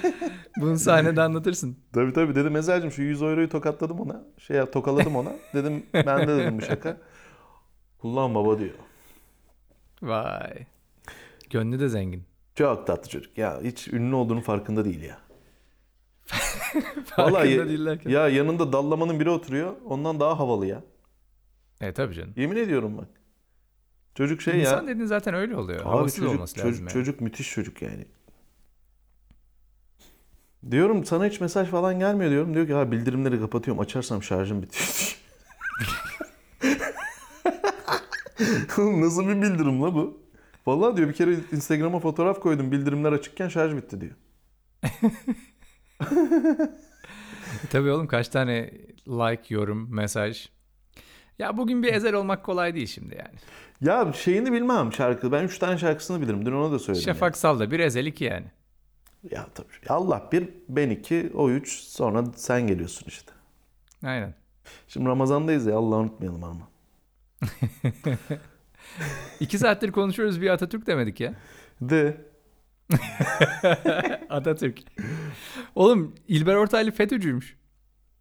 Bunu 0.57 0.79
sahnede 0.79 1.23
anlatırsın. 1.23 1.77
tabii 1.93 2.13
tabii 2.13 2.35
dedim 2.35 2.57
Ezel'cim 2.57 2.91
şu 2.93 3.03
100 3.03 3.23
euroyu 3.23 3.49
tokatladım 3.49 4.01
ona. 4.01 4.25
Şey 4.39 4.65
tokaladım 4.65 5.17
ona. 5.17 5.33
Dedim 5.55 5.83
ben 5.95 6.29
de 6.29 6.39
dedim 6.39 6.59
bu 6.59 6.63
şaka. 6.63 6.97
Kullan 7.99 8.35
baba 8.35 8.59
diyor. 8.59 8.75
Vay. 10.03 10.67
Gönlü 11.51 11.81
de 11.81 11.89
zengin. 11.89 12.23
Çok 12.55 12.87
tatlı 12.87 13.11
çocuk. 13.11 13.39
Ya 13.39 13.61
hiç 13.63 13.89
ünlü 13.89 14.15
olduğunun 14.15 14.41
farkında 14.41 14.85
değil 14.85 15.03
ya. 15.03 15.19
Farkında 17.07 17.33
Vallahi 17.39 17.69
değiller 17.69 17.99
ki. 18.01 18.11
Ya 18.13 18.29
yanında 18.29 18.73
dallamanın 18.73 19.21
biri 19.21 19.31
oturuyor. 19.31 19.73
Ondan 19.85 20.21
daha 20.21 20.39
havalı 20.39 20.67
ya. 20.67 20.83
E 21.81 21.93
tabii 21.93 22.15
canım. 22.15 22.33
Yemin 22.37 22.57
ediyorum 22.57 22.99
bak. 22.99 23.09
Çocuk 24.15 24.43
şey 24.43 24.61
İnsan 24.61 24.83
ya. 24.83 24.89
dediğin 24.89 25.07
zaten 25.07 25.35
öyle 25.35 25.57
oluyor. 25.57 25.81
Abi 25.81 25.89
Havasız 25.89 26.17
çocuk, 26.17 26.35
olması 26.35 26.55
çocuk, 26.55 26.67
lazım 26.71 26.85
yani. 26.85 26.93
çocuk 26.93 27.21
müthiş 27.21 27.51
çocuk 27.51 27.83
yani. 27.83 28.07
Diyorum 30.71 31.05
sana 31.05 31.27
hiç 31.27 31.41
mesaj 31.41 31.69
falan 31.69 31.99
gelmiyor 31.99 32.31
diyorum. 32.31 32.55
Diyor 32.55 32.67
ki 32.67 32.73
ha 32.73 32.93
bildirimleri 32.93 33.41
kapatıyorum. 33.41 33.83
Açarsam 33.83 34.23
şarjım 34.23 34.63
bitiyor. 34.63 35.17
Nasıl 38.79 39.29
bir 39.29 39.43
bildirim 39.43 39.83
la 39.83 39.95
bu? 39.95 40.21
Vallahi 40.67 40.97
diyor 40.97 41.09
bir 41.09 41.15
kere 41.15 41.35
Instagram'a 41.53 41.99
fotoğraf 41.99 42.41
koydum. 42.41 42.73
Bildirimler 42.73 43.13
açıkken 43.13 43.49
şarj 43.49 43.75
bitti 43.75 44.01
diyor. 44.01 44.15
Tabii 47.71 47.91
oğlum 47.91 48.07
kaç 48.07 48.29
tane 48.29 48.71
like, 49.09 49.55
yorum, 49.55 49.95
mesaj. 49.95 50.49
Ya 51.39 51.57
bugün 51.57 51.83
bir 51.83 51.93
ezel 51.93 52.15
olmak 52.15 52.45
kolay 52.45 52.75
değil 52.75 52.87
şimdi 52.87 53.15
yani. 53.15 53.39
Ya 53.81 54.13
şeyini 54.13 54.53
bilmem 54.53 54.93
şarkı. 54.93 55.33
Ben 55.33 55.45
3 55.45 55.59
tane 55.59 55.79
şarkısını 55.79 56.23
bilirim. 56.23 56.47
Dün 56.47 56.53
ona 56.53 56.73
da 56.73 56.79
söyledim. 56.79 57.05
Şafak 57.05 57.37
Salda 57.37 57.71
bir 57.71 57.81
ezel 57.81 58.07
iki 58.07 58.25
yani. 58.25 58.47
Ya. 59.31 59.47
tabii. 59.55 59.69
Allah 59.89 60.29
bir, 60.33 60.49
ben 60.69 60.91
iki, 60.91 61.31
o 61.35 61.51
üç. 61.51 61.73
Sonra 61.81 62.25
sen 62.37 62.67
geliyorsun 62.67 63.07
işte. 63.09 63.33
Aynen. 64.05 64.35
Şimdi 64.89 65.09
Ramazan'dayız 65.09 65.67
ya. 65.67 65.77
Allah 65.77 65.97
unutmayalım 65.97 66.45
ama. 66.45 66.69
İki 69.41 69.59
saattir 69.59 69.93
konuşuyoruz 69.93 70.41
bir 70.41 70.51
Atatürk 70.51 70.87
demedik 70.87 71.21
ya. 71.21 71.35
De 71.81 72.17
Atatürk. 74.31 74.79
Oğlum 75.75 76.15
İlber 76.29 76.55
Ortaylı 76.55 76.91
FETÖ'cüymüş. 76.91 77.57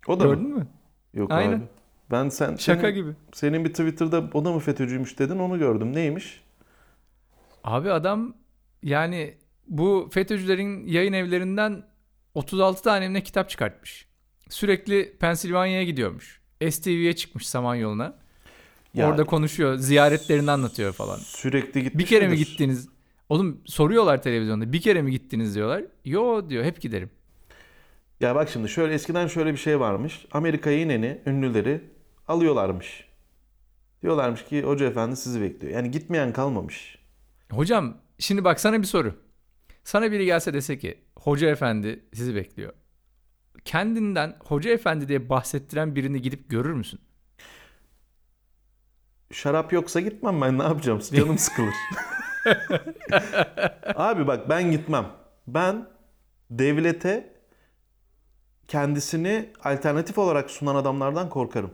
o 0.08 0.20
da 0.20 0.24
mı? 0.24 0.30
Gördün 0.36 0.50
mü? 0.58 0.68
Yok 1.14 1.32
Aynen. 1.32 1.58
abi. 1.58 1.64
Ben 2.12 2.30
sen 2.30 2.56
Şaka 2.56 2.82
senin, 2.82 2.94
gibi. 2.96 3.12
senin 3.34 3.66
bir 3.66 3.70
Twitter'da 3.70 4.30
o 4.34 4.46
da 4.46 4.52
mı 4.52 4.60
FETÖ'cüymüş 4.60 5.20
dedin 5.20 5.40
onu 5.40 5.60
gördüm. 5.60 5.94
Neymiş? 5.96 6.44
Abi 7.64 7.92
adam 7.92 8.34
yani 8.84 9.38
bu 9.68 10.10
FETÖ'cülerin 10.14 10.88
yayın 10.88 11.14
evlerinden 11.14 11.84
36 12.34 12.84
tane 12.84 13.14
ne 13.14 13.24
kitap 13.24 13.50
çıkartmış. 13.50 14.06
Sürekli 14.50 15.18
Pensilvanya'ya 15.20 15.84
gidiyormuş. 15.84 16.42
STV'ye 16.70 17.16
çıkmış 17.16 17.48
Samanyolu'na. 17.48 18.16
Ya, 18.94 19.10
Orada 19.10 19.24
konuşuyor, 19.24 19.76
ziyaretlerini 19.76 20.52
anlatıyor 20.52 20.94
falan. 20.94 21.18
sürekli 21.18 21.84
gitmiş 21.84 22.04
Bir 22.04 22.10
kere 22.10 22.28
mi 22.28 22.32
midir? 22.34 22.46
gittiniz? 22.46 22.90
Oğlum 23.30 23.62
soruyorlar 23.66 24.22
televizyonda. 24.22 24.74
Bir 24.74 24.82
kere 24.82 25.02
mi 25.02 25.12
gittiniz 25.12 25.56
diyorlar. 25.56 25.84
Yo 26.06 26.50
diyor 26.50 26.64
hep 26.64 26.82
giderim. 26.82 27.10
Ya 28.20 28.36
bak 28.36 28.50
şimdi 28.50 28.70
şöyle 28.70 28.94
eskiden 28.94 29.28
şöyle 29.28 29.52
bir 29.54 29.58
şey 29.58 29.80
varmış. 29.80 30.26
Amerika'ya 30.32 30.80
ineni 30.80 31.22
ünlüleri 31.26 31.82
alıyorlarmış. 32.28 33.06
Diyorlarmış 34.04 34.46
ki 34.46 34.62
hoca 34.64 34.86
efendi 34.86 35.16
sizi 35.16 35.42
bekliyor. 35.42 35.74
Yani 35.74 35.92
gitmeyen 35.92 36.34
kalmamış. 36.34 36.98
Hocam 37.52 37.98
şimdi 38.20 38.44
bak 38.44 38.60
sana 38.60 38.82
bir 38.82 38.88
soru. 38.88 39.14
Sana 39.86 40.12
biri 40.12 40.26
gelse 40.26 40.54
dese 40.54 40.78
ki 40.78 41.04
hoca 41.20 41.50
efendi 41.50 42.06
sizi 42.14 42.36
bekliyor. 42.36 42.74
Kendinden 43.66 44.38
hoca 44.40 44.72
efendi 44.72 45.08
diye 45.08 45.30
bahsettiren 45.30 45.96
birini 45.96 46.22
gidip 46.22 46.50
görür 46.50 46.74
müsün? 46.74 47.00
Şarap 49.32 49.74
yoksa 49.74 50.00
gitmem 50.00 50.42
ben 50.42 50.60
ne 50.60 50.64
yapacağım? 50.64 51.00
Canım 51.14 51.38
sıkılır. 51.38 51.74
Abi 53.96 54.28
bak 54.28 54.50
ben 54.50 54.72
gitmem. 54.72 55.12
Ben 55.48 55.88
devlete 56.50 57.34
kendisini 58.68 59.54
alternatif 59.64 60.18
olarak 60.18 60.52
sunan 60.52 60.76
adamlardan 60.76 61.30
korkarım. 61.30 61.74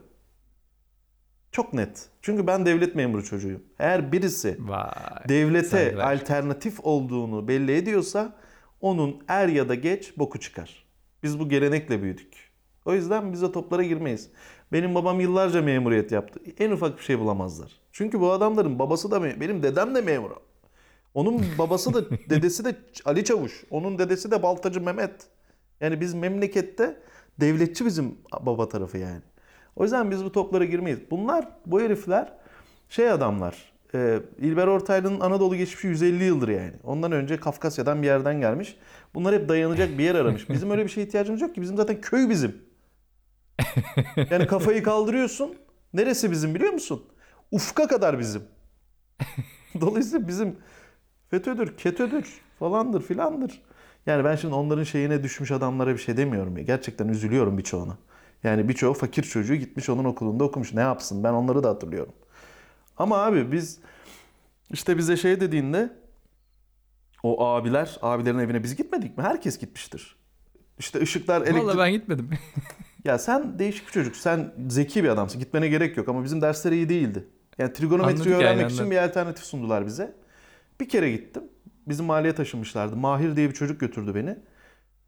Çok 1.52 1.72
net. 1.74 2.08
Çünkü 2.22 2.46
ben 2.46 2.66
devlet 2.66 2.94
memuru 2.94 3.24
çocuğuyum. 3.24 3.62
Eğer 3.78 4.12
birisi 4.12 4.56
Vay. 4.60 4.88
devlete 5.28 5.68
saygılar. 5.68 6.12
alternatif 6.14 6.80
olduğunu 6.82 7.48
belli 7.48 7.72
ediyorsa 7.76 8.36
onun 8.80 9.22
er 9.28 9.48
ya 9.48 9.68
da 9.68 9.74
geç 9.74 10.18
boku 10.18 10.40
çıkar. 10.40 10.84
Biz 11.22 11.38
bu 11.38 11.48
gelenekle 11.48 12.02
büyüdük. 12.02 12.50
O 12.84 12.94
yüzden 12.94 13.32
biz 13.32 13.42
o 13.42 13.52
toplara 13.52 13.82
girmeyiz. 13.82 14.30
Benim 14.72 14.94
babam 14.94 15.20
yıllarca 15.20 15.62
memuriyet 15.62 16.12
yaptı. 16.12 16.40
En 16.58 16.70
ufak 16.70 16.98
bir 16.98 17.02
şey 17.02 17.18
bulamazlar. 17.18 17.72
Çünkü 17.92 18.20
bu 18.20 18.32
adamların 18.32 18.78
babası 18.78 19.10
da 19.10 19.16
me- 19.16 19.40
benim 19.40 19.62
dedem 19.62 19.94
de 19.94 20.00
memur. 20.00 20.30
Onun 21.14 21.44
babası 21.58 21.94
da 21.94 22.10
dedesi 22.30 22.64
de 22.64 22.76
Ali 23.04 23.24
Çavuş. 23.24 23.64
Onun 23.70 23.98
dedesi 23.98 24.30
de 24.30 24.42
Baltacı 24.42 24.80
Mehmet. 24.80 25.26
Yani 25.80 26.00
biz 26.00 26.14
memlekette 26.14 27.00
devletçi 27.40 27.86
bizim 27.86 28.18
baba 28.40 28.68
tarafı 28.68 28.98
yani. 28.98 29.22
O 29.76 29.82
yüzden 29.82 30.10
biz 30.10 30.24
bu 30.24 30.32
toplara 30.32 30.64
girmeyiz. 30.64 30.98
Bunlar 31.10 31.48
bu 31.66 31.80
herifler 31.80 32.32
şey 32.88 33.10
adamlar. 33.10 33.72
E, 33.94 34.20
İlber 34.38 34.66
Ortaylı'nın 34.66 35.20
Anadolu 35.20 35.56
geçmişi 35.56 35.86
150 35.86 36.24
yıldır 36.24 36.48
yani. 36.48 36.72
Ondan 36.84 37.12
önce 37.12 37.36
Kafkasya'dan 37.36 38.02
bir 38.02 38.06
yerden 38.06 38.40
gelmiş. 38.40 38.76
Bunlar 39.14 39.34
hep 39.34 39.48
dayanacak 39.48 39.98
bir 39.98 40.04
yer 40.04 40.14
aramış. 40.14 40.48
Bizim 40.50 40.70
öyle 40.70 40.84
bir 40.84 40.88
şeye 40.88 41.06
ihtiyacımız 41.06 41.40
yok 41.40 41.54
ki. 41.54 41.62
Bizim 41.62 41.76
zaten 41.76 42.00
köy 42.00 42.28
bizim. 42.28 42.56
Yani 44.30 44.46
kafayı 44.46 44.82
kaldırıyorsun. 44.82 45.54
Neresi 45.94 46.30
bizim 46.30 46.54
biliyor 46.54 46.72
musun? 46.72 47.04
Ufka 47.50 47.86
kadar 47.86 48.18
bizim. 48.18 48.42
Dolayısıyla 49.80 50.28
bizim 50.28 50.56
FETÖ'dür, 51.30 51.76
KETÖ'dür 51.76 52.40
falandır 52.58 53.02
filandır. 53.02 53.62
Yani 54.06 54.24
ben 54.24 54.36
şimdi 54.36 54.54
onların 54.54 54.84
şeyine 54.84 55.22
düşmüş 55.22 55.50
adamlara 55.50 55.92
bir 55.92 55.98
şey 55.98 56.16
demiyorum 56.16 56.56
ya. 56.56 56.62
Gerçekten 56.62 57.08
üzülüyorum 57.08 57.58
birçoğuna. 57.58 57.98
Yani 58.44 58.68
birçoğu 58.68 58.94
fakir 58.94 59.22
çocuğu 59.22 59.54
gitmiş 59.54 59.88
onun 59.88 60.04
okulunda 60.04 60.44
okumuş. 60.44 60.74
Ne 60.74 60.80
yapsın? 60.80 61.24
Ben 61.24 61.32
onları 61.32 61.62
da 61.62 61.68
hatırlıyorum. 61.68 62.12
Ama 62.96 63.16
abi 63.18 63.52
biz 63.52 63.78
işte 64.70 64.98
bize 64.98 65.16
şey 65.16 65.40
dediğinde 65.40 65.96
o 67.22 67.46
abiler, 67.46 67.98
abilerin 68.02 68.38
evine 68.38 68.62
biz 68.62 68.76
gitmedik 68.76 69.18
mi? 69.18 69.24
Herkes 69.24 69.58
gitmiştir. 69.58 70.16
İşte 70.78 71.00
ışıklar, 71.00 71.42
elektrik... 71.42 71.64
Vallahi 71.64 71.78
ben 71.78 71.92
gitmedim. 71.92 72.30
Ya 73.04 73.18
sen 73.18 73.58
değişik 73.58 73.86
bir 73.86 73.92
çocuk. 73.92 74.16
Sen 74.16 74.54
zeki 74.68 75.04
bir 75.04 75.08
adamsın. 75.08 75.40
Gitmene 75.40 75.68
gerek 75.68 75.96
yok 75.96 76.08
ama 76.08 76.24
bizim 76.24 76.40
dersler 76.40 76.72
iyi 76.72 76.88
değildi. 76.88 77.28
Yani 77.58 77.72
trigonometriyi 77.72 78.14
Anladık 78.14 78.32
yani, 78.32 78.44
öğrenmek 78.44 78.70
için 78.70 78.78
anladım. 78.78 78.90
bir 78.90 78.96
alternatif 78.96 79.44
sundular 79.44 79.86
bize. 79.86 80.16
Bir 80.80 80.88
kere 80.88 81.10
gittim. 81.10 81.42
Bizim 81.88 82.06
mahalleye 82.06 82.34
taşınmışlardı. 82.34 82.96
Mahir 82.96 83.36
diye 83.36 83.48
bir 83.48 83.54
çocuk 83.54 83.80
götürdü 83.80 84.14
beni. 84.14 84.38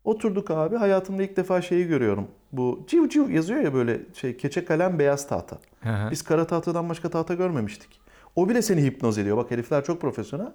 Oturduk 0.04 0.50
abi. 0.50 0.76
Hayatımda 0.76 1.22
ilk 1.22 1.36
defa 1.36 1.62
şeyi 1.62 1.86
görüyorum. 1.86 2.30
Bu 2.56 2.84
civ 2.88 3.08
civ 3.08 3.30
yazıyor 3.30 3.60
ya 3.60 3.74
böyle 3.74 4.00
şey 4.14 4.36
keçe 4.36 4.64
kalem 4.64 4.98
beyaz 4.98 5.28
tahta. 5.28 5.58
Hı 5.80 5.88
hı. 5.88 6.10
Biz 6.10 6.22
kara 6.22 6.46
tahtadan 6.46 6.88
başka 6.88 7.10
tahta 7.10 7.34
görmemiştik. 7.34 8.00
O 8.36 8.48
bile 8.48 8.62
seni 8.62 8.82
hipnoz 8.82 9.18
ediyor. 9.18 9.36
Bak 9.36 9.50
herifler 9.50 9.84
çok 9.84 10.00
profesyonel. 10.00 10.52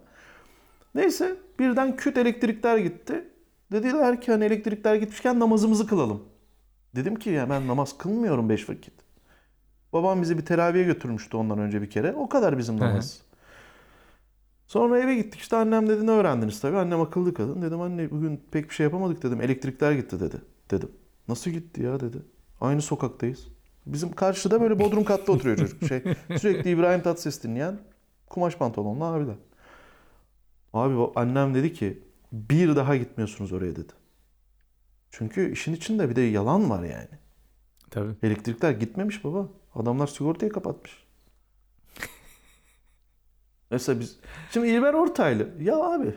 Neyse 0.96 1.36
birden 1.60 1.96
küt 1.96 2.18
elektrikler 2.18 2.78
gitti. 2.78 3.30
Dediler 3.72 4.22
ki 4.22 4.32
hani 4.32 4.46
elektrikler 4.46 4.96
gitmişken 4.96 5.40
namazımızı 5.40 5.88
kılalım. 5.88 6.24
Dedim 6.96 7.16
ki 7.16 7.30
ya 7.30 7.50
ben 7.50 7.68
namaz 7.68 7.98
kılmıyorum 7.98 8.50
beş 8.50 8.70
vakit. 8.70 8.94
Babam 9.94 10.22
bizi 10.22 10.38
bir 10.38 10.46
teraviye 10.46 10.84
götürmüştü 10.84 11.38
ondan 11.38 11.60
önce 11.60 11.82
bir 11.82 11.90
kere. 11.90 12.14
O 12.14 12.30
kadar 12.30 12.58
bizim 12.58 12.80
Hı 12.80 12.86
hı. 12.86 12.90
namaz. 12.90 13.22
Sonra 14.68 15.00
eve 15.00 15.16
gittik 15.16 15.42
işte 15.42 15.56
annem 15.56 15.90
dedi 15.90 16.08
ne 16.08 16.12
öğrendiniz 16.12 16.60
tabii. 16.60 16.78
Annem 16.78 17.02
akıllı 17.02 17.34
kadın. 17.34 17.62
Dedim 17.62 17.82
anne 17.82 18.12
bugün 18.12 18.42
pek 18.52 18.70
bir 18.70 18.76
şey 18.76 18.84
yapamadık 18.84 19.24
dedim. 19.24 19.42
Elektrikler 19.42 19.92
gitti 19.92 20.20
dedi. 20.20 20.36
Dedim. 20.72 20.90
Nasıl 21.30 21.52
gitti 21.52 21.84
ya 21.84 22.00
dedi. 22.00 22.18
Aynı 22.62 22.82
sokaktayız. 22.82 23.48
Bizim 23.86 24.12
karşıda 24.12 24.62
böyle 24.62 24.80
bodrum 24.80 25.04
katta 25.04 25.32
oturuyor 25.32 25.58
çocuk. 25.58 25.84
Şey, 25.88 26.04
sürekli 26.40 26.70
İbrahim 26.70 27.02
Tatlıses 27.02 27.44
dinleyen 27.44 27.80
kumaş 28.30 28.56
pantolonlu 28.56 29.06
abiler. 29.06 29.36
Abi 30.74 31.12
annem 31.16 31.56
dedi 31.56 31.74
ki 31.74 32.04
bir 32.32 32.76
daha 32.76 32.96
gitmiyorsunuz 32.96 33.54
oraya 33.54 33.76
dedi. 33.76 33.92
Çünkü 35.12 35.52
işin 35.52 35.74
içinde 35.74 36.10
bir 36.10 36.16
de 36.16 36.22
yalan 36.22 36.70
var 36.70 36.84
yani. 36.84 37.20
Tabii. 37.90 38.12
Elektrikler 38.24 38.72
gitmemiş 38.72 39.24
baba. 39.24 39.48
Adamlar 39.76 40.08
sigortayı 40.08 40.52
kapatmış. 40.52 41.04
Mesela 43.72 44.00
biz... 44.00 44.20
Şimdi 44.52 44.68
İlber 44.68 44.94
Ortaylı. 44.94 45.50
Ya 45.62 45.78
abi. 45.78 46.16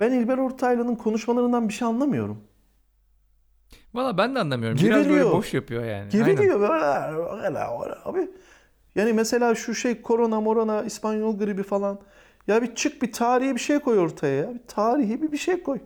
Ben 0.00 0.12
İlber 0.12 0.38
Ortaylı'nın 0.38 0.94
konuşmalarından 0.96 1.68
bir 1.68 1.74
şey 1.74 1.88
anlamıyorum. 1.88 2.44
Valla 3.94 4.18
ben 4.18 4.34
de 4.34 4.38
anlamıyorum. 4.38 4.78
Biraz 4.78 4.96
böyle 4.96 5.08
Geriliyor. 5.08 5.32
boş 5.32 5.54
yapıyor 5.54 5.84
yani. 5.84 6.10
Geriliyor 6.10 6.60
böyle, 6.60 7.58
abi. 8.04 8.30
Yani 8.94 9.12
mesela 9.12 9.54
şu 9.54 9.74
şey 9.74 10.02
korona 10.02 10.40
morona 10.40 10.82
İspanyol 10.82 11.38
gribi 11.38 11.62
falan. 11.62 11.98
Ya 12.46 12.62
bir 12.62 12.74
çık 12.74 13.02
bir 13.02 13.12
tarihi 13.12 13.54
bir 13.54 13.60
şey 13.60 13.78
koy 13.78 13.98
ortaya 13.98 14.34
ya. 14.34 14.54
Bir 14.54 14.60
tarihi 14.68 15.22
bir 15.22 15.32
bir 15.32 15.36
şey 15.36 15.62
koy. 15.62 15.78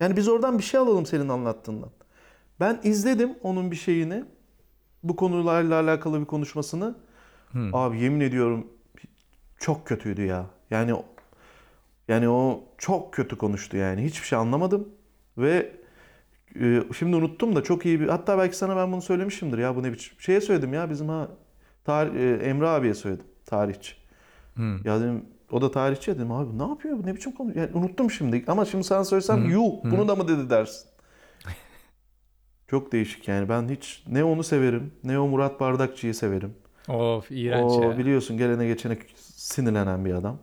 Yani 0.00 0.16
biz 0.16 0.28
oradan 0.28 0.58
bir 0.58 0.62
şey 0.62 0.80
alalım 0.80 1.06
senin 1.06 1.28
anlattığından. 1.28 1.90
Ben 2.60 2.80
izledim 2.84 3.30
onun 3.42 3.70
bir 3.70 3.76
şeyini. 3.76 4.24
Bu 5.02 5.16
konularla 5.16 5.74
alakalı 5.74 6.20
bir 6.20 6.26
konuşmasını. 6.26 6.94
Hı. 7.52 7.70
Abi 7.72 8.00
yemin 8.00 8.20
ediyorum 8.20 8.66
çok 9.58 9.86
kötüydü 9.86 10.22
ya. 10.22 10.46
Yani 10.70 10.94
yani 12.08 12.28
o 12.28 12.64
çok 12.78 13.14
kötü 13.14 13.38
konuştu 13.38 13.76
yani. 13.76 14.04
Hiçbir 14.04 14.26
şey 14.26 14.38
anlamadım 14.38 14.88
ve 15.38 15.72
e, 16.60 16.92
şimdi 16.98 17.16
unuttum 17.16 17.56
da 17.56 17.62
çok 17.62 17.86
iyi 17.86 18.00
bir 18.00 18.08
hatta 18.08 18.38
belki 18.38 18.56
sana 18.56 18.76
ben 18.76 18.92
bunu 18.92 19.02
söylemişimdir 19.02 19.58
ya 19.58 19.76
bu 19.76 19.82
ne 19.82 19.92
biçim. 19.92 20.20
Şeye 20.20 20.40
söyledim 20.40 20.72
ya 20.74 20.90
bizim 20.90 21.08
ha 21.08 21.28
tar- 21.86 22.18
e, 22.18 22.46
Emre 22.48 22.68
abiye 22.68 22.94
söyledim. 22.94 23.26
Tarihçi. 23.46 23.94
Hı. 24.56 24.62
Ya 24.84 25.00
dedim 25.00 25.24
o 25.52 25.62
da 25.62 25.70
tarihçi 25.70 26.14
dedim 26.14 26.32
abi 26.32 26.58
ne 26.58 26.68
yapıyor 26.68 26.98
bu 26.98 27.06
ne 27.06 27.14
biçim 27.14 27.32
konu 27.32 27.58
yani 27.58 27.70
unuttum 27.74 28.10
şimdi 28.10 28.44
ama 28.46 28.64
şimdi 28.64 28.84
sana 28.84 29.04
söylesem 29.04 29.44
hı. 29.44 29.50
yuh 29.50 29.72
bunu 29.84 30.08
da 30.08 30.14
mı 30.16 30.28
dedi 30.28 30.50
dersin. 30.50 30.88
Çok 32.68 32.92
değişik 32.92 33.28
yani 33.28 33.48
ben 33.48 33.68
hiç 33.68 34.04
ne 34.08 34.24
onu 34.24 34.42
severim 34.44 34.92
ne 35.04 35.18
o 35.18 35.26
Murat 35.26 35.60
Bardakçı'yı 35.60 36.14
severim. 36.14 36.54
Of 36.88 37.30
iğrenç 37.30 37.72
O 37.72 37.82
ya. 37.82 37.98
biliyorsun 37.98 38.36
gelene 38.38 38.66
geçene 38.66 38.98
sinirlenen 39.16 40.04
bir 40.04 40.14
adam. 40.14 40.38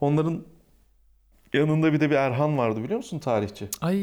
Onların 0.00 0.42
yanında 1.58 1.92
bir 1.92 2.00
de 2.00 2.10
bir 2.10 2.14
Erhan 2.16 2.58
vardı 2.58 2.82
biliyor 2.82 2.96
musun 2.96 3.18
tarihçi? 3.18 3.68
Ay 3.80 3.96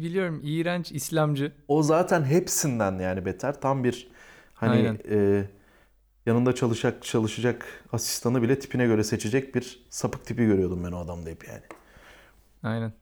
biliyorum 0.00 0.40
iğrenç 0.42 0.92
İslamcı. 0.92 1.52
O 1.68 1.82
zaten 1.82 2.24
hepsinden 2.24 2.98
yani 2.98 3.24
beter. 3.24 3.60
Tam 3.60 3.84
bir 3.84 4.08
hani 4.54 4.72
Aynen. 4.72 4.98
e, 5.10 5.44
yanında 6.26 6.54
çalışacak 6.54 7.02
çalışacak 7.04 7.84
asistanı 7.92 8.42
bile 8.42 8.58
tipine 8.58 8.86
göre 8.86 9.04
seçecek 9.04 9.54
bir 9.54 9.86
sapık 9.90 10.26
tipi 10.26 10.46
görüyordum 10.46 10.84
ben 10.84 10.92
o 10.92 10.98
adamda 10.98 11.30
hep 11.30 11.48
yani. 11.48 11.62
Aynen. 12.62 12.92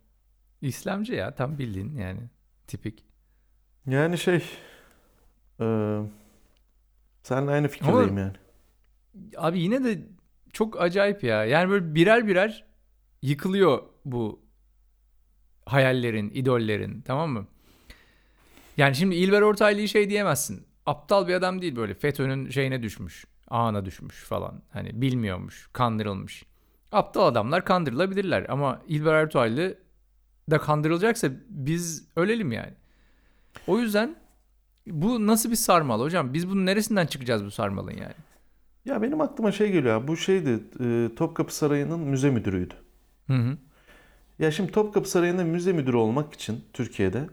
İslamcı 0.62 1.14
ya 1.14 1.34
tam 1.34 1.58
bildiğin 1.58 1.94
yani. 1.96 2.20
Tipik. 2.66 3.04
Yani 3.86 4.18
şey 4.18 4.42
e, 5.60 5.98
seninle 7.22 7.50
aynı 7.50 7.68
fikirdeyim 7.68 8.18
yani. 8.18 8.32
Abi 9.36 9.60
yine 9.60 9.84
de 9.84 9.98
çok 10.52 10.80
acayip 10.80 11.24
ya. 11.24 11.44
Yani 11.44 11.70
böyle 11.70 11.94
birer 11.94 12.26
birer 12.26 12.64
yıkılıyor 13.22 13.82
bu 14.06 14.40
hayallerin, 15.66 16.30
idollerin 16.34 17.00
tamam 17.00 17.30
mı? 17.30 17.46
Yani 18.76 18.94
şimdi 18.94 19.14
İlber 19.14 19.42
Ortaylı'yı 19.42 19.88
şey 19.88 20.10
diyemezsin. 20.10 20.66
Aptal 20.86 21.28
bir 21.28 21.34
adam 21.34 21.62
değil 21.62 21.76
böyle. 21.76 21.94
FETÖ'nün 21.94 22.50
şeyine 22.50 22.82
düşmüş. 22.82 23.24
Ağına 23.48 23.84
düşmüş 23.84 24.14
falan. 24.14 24.62
Hani 24.72 25.02
bilmiyormuş, 25.02 25.68
kandırılmış. 25.72 26.44
Aptal 26.92 27.26
adamlar 27.26 27.64
kandırılabilirler 27.64 28.46
ama 28.48 28.82
İlber 28.88 29.24
Ortaylı 29.24 29.78
da 30.50 30.58
kandırılacaksa 30.58 31.28
biz 31.48 32.08
ölelim 32.16 32.52
yani. 32.52 32.72
O 33.66 33.78
yüzden 33.78 34.16
bu 34.86 35.26
nasıl 35.26 35.50
bir 35.50 35.56
sarmal 35.56 36.00
hocam? 36.00 36.34
Biz 36.34 36.50
bunun 36.50 36.66
neresinden 36.66 37.06
çıkacağız 37.06 37.44
bu 37.44 37.50
sarmalın 37.50 37.90
yani? 37.90 38.14
Ya 38.84 39.02
benim 39.02 39.20
aklıma 39.20 39.52
şey 39.52 39.72
geliyor. 39.72 40.08
Bu 40.08 40.16
şeydi 40.16 40.60
e, 40.80 41.14
Topkapı 41.16 41.54
Sarayı'nın 41.54 42.00
müze 42.00 42.30
müdürüydü. 42.30 42.74
Hı 43.26 43.32
hı. 43.32 43.58
Ya 44.38 44.50
şimdi 44.50 44.72
Topkapı 44.72 45.10
Sarayı'nda 45.10 45.44
müze 45.44 45.72
müdürü 45.72 45.96
olmak 45.96 46.34
için 46.34 46.64
Türkiye'de 46.72 47.24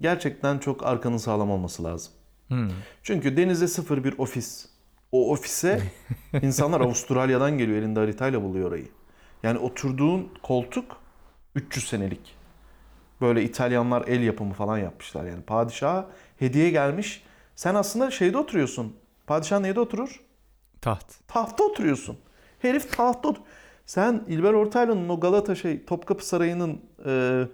gerçekten 0.00 0.58
çok 0.58 0.86
arkanın 0.86 1.16
sağlam 1.16 1.50
olması 1.50 1.84
lazım. 1.84 2.12
Hı. 2.48 2.68
Çünkü 3.02 3.36
denize 3.36 3.68
sıfır 3.68 4.04
bir 4.04 4.18
ofis. 4.18 4.66
O 5.12 5.32
ofise 5.32 5.82
insanlar 6.42 6.80
Avustralya'dan 6.80 7.58
geliyor 7.58 7.78
elinde 7.78 8.00
haritayla 8.00 8.42
buluyor 8.42 8.68
orayı. 8.68 8.88
Yani 9.42 9.58
oturduğun 9.58 10.28
koltuk 10.42 10.96
300 11.54 11.88
senelik. 11.88 12.36
Böyle 13.20 13.42
İtalyanlar 13.42 14.08
el 14.08 14.22
yapımı 14.22 14.52
falan 14.52 14.78
yapmışlar 14.78 15.24
yani. 15.24 15.42
Padişaha 15.42 16.06
hediye 16.38 16.70
gelmiş. 16.70 17.24
Sen 17.56 17.74
aslında 17.74 18.10
şeyde 18.10 18.38
oturuyorsun. 18.38 18.96
Padişah 19.26 19.60
neyde 19.60 19.80
oturur? 19.80 20.20
Taht. 20.80 21.28
Tahta 21.28 21.64
oturuyorsun. 21.64 22.18
Herif 22.58 22.96
tahta 22.96 23.28
otur. 23.28 23.42
Sen 23.86 24.24
İlber 24.28 24.52
Ortaylı'nın 24.52 25.08
o 25.08 25.20
Galata 25.20 25.54
şey 25.54 25.84
Topkapı 25.84 26.26
Sarayı'nın 26.26 26.80
e, 27.06 27.44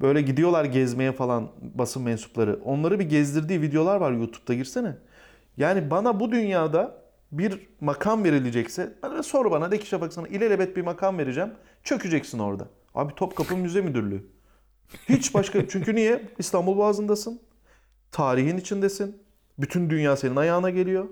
böyle 0.00 0.22
gidiyorlar 0.22 0.64
gezmeye 0.64 1.12
falan 1.12 1.48
basın 1.60 2.02
mensupları. 2.02 2.60
Onları 2.64 2.98
bir 2.98 3.04
gezdirdiği 3.04 3.62
videolar 3.62 3.96
var 3.96 4.12
YouTube'da 4.12 4.54
girsene. 4.54 4.96
Yani 5.56 5.90
bana 5.90 6.20
bu 6.20 6.32
dünyada 6.32 7.02
bir 7.32 7.68
makam 7.80 8.24
verilecekse 8.24 8.94
bana 9.02 9.22
sor 9.22 9.50
bana 9.50 9.70
de 9.70 9.78
ki 9.78 9.86
Şafak 9.86 10.12
sana 10.12 10.28
ilelebet 10.28 10.76
bir 10.76 10.82
makam 10.82 11.18
vereceğim. 11.18 11.50
Çökeceksin 11.84 12.38
orada. 12.38 12.68
Abi 12.94 13.14
Topkapı 13.14 13.56
Müze 13.56 13.80
Müdürlüğü. 13.80 14.26
Hiç 15.08 15.34
başka 15.34 15.68
çünkü 15.68 15.94
niye? 15.94 16.22
İstanbul 16.38 16.76
Boğazı'ndasın. 16.76 17.40
Tarihin 18.12 18.56
içindesin. 18.56 19.22
Bütün 19.58 19.90
dünya 19.90 20.16
senin 20.16 20.36
ayağına 20.36 20.70
geliyor. 20.70 21.08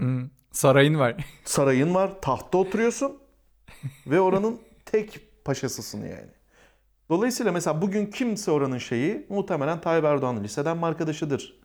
Hı. 0.00 0.20
Sarayın 0.52 0.98
var. 0.98 1.16
Sarayın 1.44 1.94
var, 1.94 2.20
tahtta 2.20 2.58
oturuyorsun 2.58 3.18
ve 4.06 4.20
oranın 4.20 4.58
tek 4.84 5.20
paşasısın 5.44 5.98
yani. 6.00 6.30
Dolayısıyla 7.08 7.52
mesela 7.52 7.82
bugün 7.82 8.06
kimse 8.06 8.50
oranın 8.50 8.78
şeyi 8.78 9.26
muhtemelen 9.28 9.80
Tayyip 9.80 10.04
Erdoğan'ın 10.04 10.44
liseden 10.44 10.76
mi 10.76 10.86
arkadaşıdır? 10.86 11.60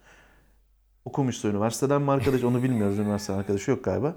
Okumuşsa 1.06 1.48
üniversiteden 1.48 2.02
mi 2.02 2.12
arkadaş 2.12 2.44
onu 2.44 2.64
bilmiyoruz. 2.64 3.00
Üniversiteden 3.00 3.40
arkadaşı 3.40 3.72
yok 3.72 3.84
galiba. 3.84 4.16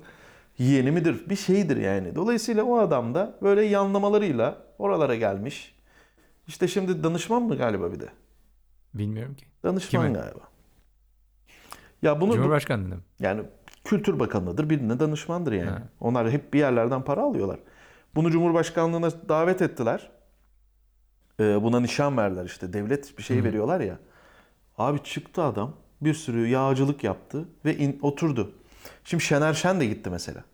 Yeğeni 0.58 0.90
midir? 0.90 1.28
Bir 1.30 1.36
şeydir 1.36 1.76
yani. 1.76 2.14
Dolayısıyla 2.14 2.64
o 2.64 2.78
adam 2.78 3.14
da 3.14 3.38
böyle 3.42 3.62
yanlamalarıyla 3.62 4.62
oralara 4.78 5.14
gelmiş. 5.14 5.74
İşte 6.48 6.68
şimdi 6.68 7.02
danışman 7.02 7.42
mı 7.42 7.56
galiba 7.56 7.92
bir 7.92 8.00
de? 8.00 8.08
Bilmiyorum 8.94 9.34
ki. 9.34 9.46
Danışman 9.62 10.06
Kime? 10.06 10.18
galiba. 10.18 10.40
Ya 12.02 12.20
bunu 12.20 12.32
Cumhurbaşkanlığında 12.32 12.94
mı? 12.94 13.00
yani 13.20 13.42
Kültür 13.84 14.18
Bakanlığı'dır, 14.18 14.70
birine 14.70 15.00
danışmandır 15.00 15.52
yani. 15.52 15.70
Ha. 15.70 15.82
Onlar 16.00 16.30
hep 16.30 16.54
bir 16.54 16.58
yerlerden 16.58 17.02
para 17.02 17.20
alıyorlar. 17.22 17.58
Bunu 18.14 18.30
Cumhurbaşkanlığına 18.30 19.28
davet 19.28 19.62
ettiler. 19.62 20.10
Ee, 21.40 21.62
buna 21.62 21.80
nişan 21.80 22.16
verdiler 22.16 22.44
işte. 22.44 22.72
Devlet 22.72 23.18
bir 23.18 23.22
şey 23.22 23.40
Hı. 23.40 23.44
veriyorlar 23.44 23.80
ya. 23.80 23.98
Abi 24.78 25.02
çıktı 25.02 25.42
adam. 25.42 25.76
Bir 26.00 26.14
sürü 26.14 26.46
yağcılık 26.46 27.04
yaptı 27.04 27.48
ve 27.64 27.76
in- 27.76 27.98
oturdu. 28.02 28.52
Şimdi 29.04 29.22
Şener 29.24 29.54
Şen 29.54 29.80
de 29.80 29.86
gitti 29.86 30.10
mesela. 30.10 30.44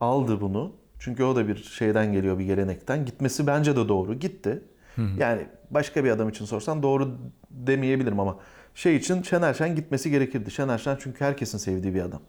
Aldı 0.00 0.40
bunu. 0.40 0.72
Çünkü 0.98 1.24
o 1.24 1.36
da 1.36 1.48
bir 1.48 1.56
şeyden 1.56 2.12
geliyor, 2.12 2.38
bir 2.38 2.44
gelenekten. 2.44 3.04
Gitmesi 3.04 3.46
bence 3.46 3.76
de 3.76 3.88
doğru. 3.88 4.14
Gitti. 4.14 4.62
Hı. 4.96 5.02
Yani 5.18 5.46
başka 5.70 6.04
bir 6.04 6.10
adam 6.10 6.28
için 6.28 6.44
sorsan 6.44 6.82
doğru 6.82 7.18
demeyebilirim 7.50 8.20
ama 8.20 8.38
şey 8.74 8.96
için 8.96 9.22
Şener 9.22 9.54
Şen 9.54 9.74
gitmesi 9.76 10.10
gerekirdi. 10.10 10.50
Şener 10.50 10.78
Şen 10.78 10.96
çünkü 11.00 11.24
herkesin 11.24 11.58
sevdiği 11.58 11.94
bir 11.94 12.02
adam. 12.02 12.20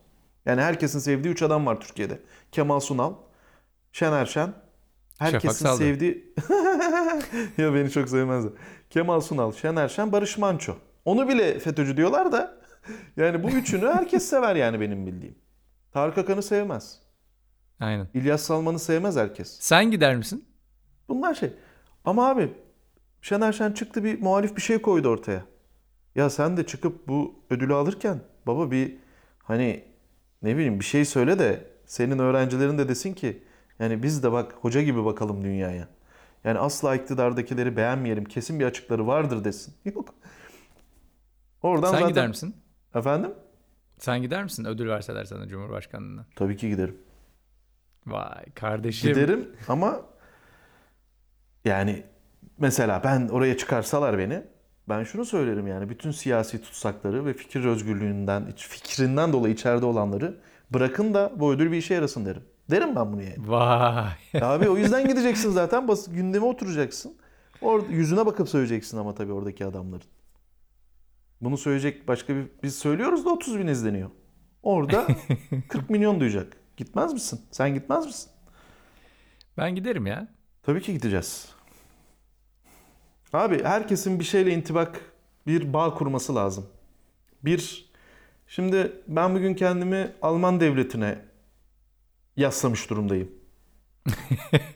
Yani 0.46 0.62
herkesin 0.62 1.00
sevdiği 1.00 1.34
üç 1.34 1.42
adam 1.42 1.66
var 1.66 1.80
Türkiye'de. 1.80 2.20
Kemal 2.52 2.80
Sunal, 2.80 3.14
Şener 3.94 4.26
Şen, 4.26 4.54
herkesin 5.20 5.66
Saldı. 5.66 5.78
sevdiği... 5.78 6.34
ya 7.58 7.74
beni 7.74 7.92
çok 7.92 8.10
sevmezler. 8.10 8.52
Kemal 8.90 9.22
Sunal, 9.22 9.52
Şener 9.52 9.90
Şen, 9.90 10.12
Barış 10.12 10.38
Manço. 10.38 10.76
Onu 11.06 11.28
bile 11.28 11.60
FETÖ'cü 11.60 11.98
diyorlar 11.98 12.32
da 12.32 12.58
yani 13.18 13.44
bu 13.44 13.50
üçünü 13.50 13.88
herkes 13.88 14.30
sever 14.30 14.56
yani 14.56 14.80
benim 14.82 15.08
bildiğim. 15.08 15.36
Tarık 15.92 16.18
Akan'ı 16.18 16.44
sevmez. 16.44 17.00
Aynen. 17.80 18.08
İlyas 18.14 18.42
Salman'ı 18.42 18.80
sevmez 18.80 19.16
herkes. 19.16 19.58
Sen 19.60 19.92
gider 19.92 20.16
misin? 20.16 20.46
Bunlar 21.10 21.34
şey. 21.34 21.54
Ama 22.06 22.30
abi 22.30 22.54
Şener 23.22 23.54
Şen 23.54 23.72
çıktı 23.72 24.04
bir 24.04 24.22
muhalif 24.22 24.56
bir 24.56 24.62
şey 24.62 24.82
koydu 24.82 25.10
ortaya. 25.10 25.46
Ya 26.16 26.30
sen 26.30 26.58
de 26.58 26.66
çıkıp 26.66 27.08
bu 27.08 27.36
ödülü 27.50 27.74
alırken 27.74 28.20
baba 28.48 28.72
bir 28.72 28.98
hani 29.44 29.84
ne 30.42 30.56
bileyim 30.56 30.80
bir 30.80 30.86
şey 30.86 31.06
söyle 31.06 31.40
de 31.40 31.68
senin 31.86 32.20
öğrencilerin 32.20 32.78
de 32.78 32.90
desin 32.90 33.14
ki 33.14 33.44
yani 33.80 34.04
biz 34.04 34.24
de 34.24 34.32
bak 34.32 34.56
hoca 34.62 34.82
gibi 34.82 35.06
bakalım 35.06 35.44
dünyaya. 35.44 35.88
Yani 36.44 36.60
asla 36.60 36.96
iktidardakileri 36.96 37.78
beğenmeyelim. 37.78 38.26
Kesin 38.26 38.60
bir 38.60 38.66
açıkları 38.66 39.08
vardır 39.08 39.44
desin. 39.44 39.74
Yok. 39.86 40.16
Oradan 41.62 41.88
Sen 41.92 41.94
zaten... 41.94 42.10
gider 42.10 42.28
misin? 42.28 42.56
Efendim? 42.96 43.34
Sen 43.98 44.22
gider 44.22 44.44
misin 44.44 44.66
ödül 44.66 44.90
verseler 44.90 45.26
sana 45.26 45.48
Cumhurbaşkanlığına? 45.48 46.26
Tabii 46.36 46.58
ki 46.58 46.70
giderim. 46.70 46.98
Vay 48.08 48.46
kardeşim. 48.56 49.10
Giderim 49.14 49.50
ama 49.68 50.02
yani 51.66 52.04
mesela 52.58 53.02
ben 53.04 53.28
oraya 53.28 53.58
çıkarsalar 53.58 54.18
beni 54.18 54.44
ben 54.90 55.04
şunu 55.04 55.26
söylerim 55.26 55.68
yani 55.68 55.90
bütün 55.90 56.12
siyasi 56.12 56.62
tutsakları 56.62 57.26
ve 57.26 57.34
fikir 57.34 57.66
özgürlüğünden, 57.66 58.54
fikrinden 58.56 59.34
dolayı 59.34 59.54
içeride 59.54 59.86
olanları 59.86 60.38
bırakın 60.72 61.14
da 61.14 61.32
bu 61.36 61.54
ödül 61.54 61.72
bir 61.72 61.78
işe 61.78 61.94
yarasın 61.94 62.26
derim. 62.26 62.44
Derim 62.72 62.96
ben 62.96 63.14
bunu 63.14 63.22
yani. 63.22 63.36
Vay. 63.38 64.42
Abi 64.42 64.70
o 64.70 64.78
yüzden 64.78 65.08
gideceksin 65.08 65.52
zaten 65.52 65.88
bas 65.88 66.08
gündeme 66.10 66.46
oturacaksın. 66.46 67.16
Orada 67.62 67.92
yüzüne 67.92 68.26
bakıp 68.26 68.50
söyleyeceksin 68.50 68.98
ama 68.98 69.16
tabii 69.16 69.34
oradaki 69.34 69.66
adamların. 69.66 70.08
Bunu 71.42 71.58
söyleyecek 71.58 72.08
başka 72.08 72.36
bir 72.36 72.48
biz 72.64 72.76
söylüyoruz 72.76 73.26
da 73.26 73.30
30 73.30 73.60
bin 73.60 73.68
izleniyor. 73.68 74.10
Orada 74.64 75.08
40 75.70 75.90
milyon 75.90 76.20
duyacak. 76.20 76.58
Gitmez 76.78 77.14
misin? 77.14 77.42
Sen 77.52 77.74
gitmez 77.74 78.06
misin? 78.06 78.32
Ben 79.58 79.76
giderim 79.76 80.06
ya. 80.06 80.28
Tabii 80.64 80.82
ki 80.82 80.94
gideceğiz. 80.94 81.50
Abi 83.34 83.64
herkesin 83.64 84.20
bir 84.20 84.24
şeyle 84.24 84.54
intibak, 84.54 85.02
bir 85.48 85.74
bağ 85.74 85.94
kurması 85.94 86.36
lazım. 86.36 86.66
Bir, 87.46 87.92
şimdi 88.48 88.92
ben 89.08 89.36
bugün 89.36 89.54
kendimi 89.54 90.12
Alman 90.22 90.60
devletine 90.60 91.18
yaslamış 92.38 92.90
durumdayım. 92.90 93.32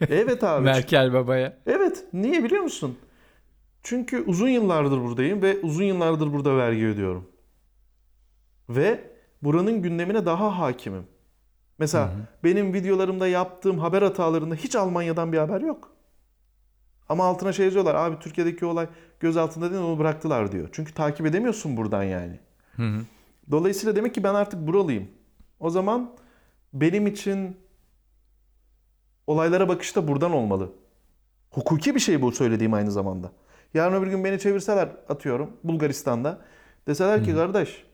evet 0.08 0.44
abi. 0.44 0.64
Merkel 0.64 1.12
babaya. 1.12 1.56
Evet. 1.66 2.04
Niye 2.12 2.44
biliyor 2.44 2.62
musun? 2.62 2.98
Çünkü 3.82 4.22
uzun 4.22 4.48
yıllardır 4.48 5.00
buradayım 5.00 5.42
ve 5.42 5.60
uzun 5.60 5.84
yıllardır 5.84 6.32
burada 6.32 6.56
vergi 6.56 6.86
ödüyorum. 6.86 7.28
Ve 8.68 9.10
buranın 9.42 9.82
gündemine 9.82 10.26
daha 10.26 10.58
hakimim. 10.58 11.06
Mesela 11.78 12.06
Hı 12.06 12.10
hı. 12.10 12.18
benim 12.44 12.74
videolarımda 12.74 13.28
yaptığım 13.28 13.78
haber 13.78 14.02
hatalarında 14.02 14.54
hiç 14.54 14.76
Almanya'dan 14.76 15.32
bir 15.32 15.38
haber 15.38 15.60
yok. 15.60 15.92
Ama 17.08 17.24
altına 17.24 17.52
şey 17.52 17.64
yazıyorlar. 17.64 17.94
Abi 17.94 18.18
Türkiye'deki 18.18 18.66
olay 18.66 18.88
göz 19.20 19.36
altında 19.36 19.70
değil 19.70 19.82
onu 19.82 19.98
bıraktılar 19.98 20.52
diyor. 20.52 20.68
Çünkü 20.72 20.94
takip 20.94 21.26
edemiyorsun 21.26 21.76
buradan 21.76 22.02
yani. 22.02 22.38
Hı 22.76 22.82
hı. 22.82 23.00
Dolayısıyla 23.50 23.96
demek 23.96 24.14
ki 24.14 24.24
ben 24.24 24.34
artık 24.34 24.66
buralıyım. 24.66 25.08
O 25.60 25.70
zaman 25.70 26.10
benim 26.72 27.06
için 27.06 27.56
olaylara 29.26 29.68
bakış 29.68 29.96
da 29.96 30.08
buradan 30.08 30.32
olmalı. 30.32 30.72
Hukuki 31.50 31.94
bir 31.94 32.00
şey 32.00 32.22
bu 32.22 32.32
söylediğim 32.32 32.74
aynı 32.74 32.90
zamanda. 32.90 33.32
Yarın 33.74 33.94
öbür 33.94 34.06
gün 34.06 34.24
beni 34.24 34.38
çevirseler 34.38 34.88
atıyorum 35.08 35.56
Bulgaristan'da. 35.64 36.38
Deseler 36.86 37.24
ki 37.24 37.32
Hı. 37.32 37.36
kardeş 37.36 37.84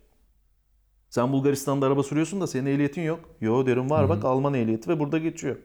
sen 1.15 1.33
Bulgaristan'da 1.33 1.87
araba 1.87 2.03
sürüyorsun 2.03 2.41
da 2.41 2.47
senin 2.47 2.67
ehliyetin 2.67 3.03
yok. 3.03 3.31
Yo 3.41 3.67
derim 3.67 3.91
var 3.91 4.05
Hı 4.05 4.09
bak 4.09 4.25
Alman 4.25 4.55
ehliyeti 4.55 4.91
ve 4.91 5.01
burada 5.01 5.19
geçiyor. 5.19 5.57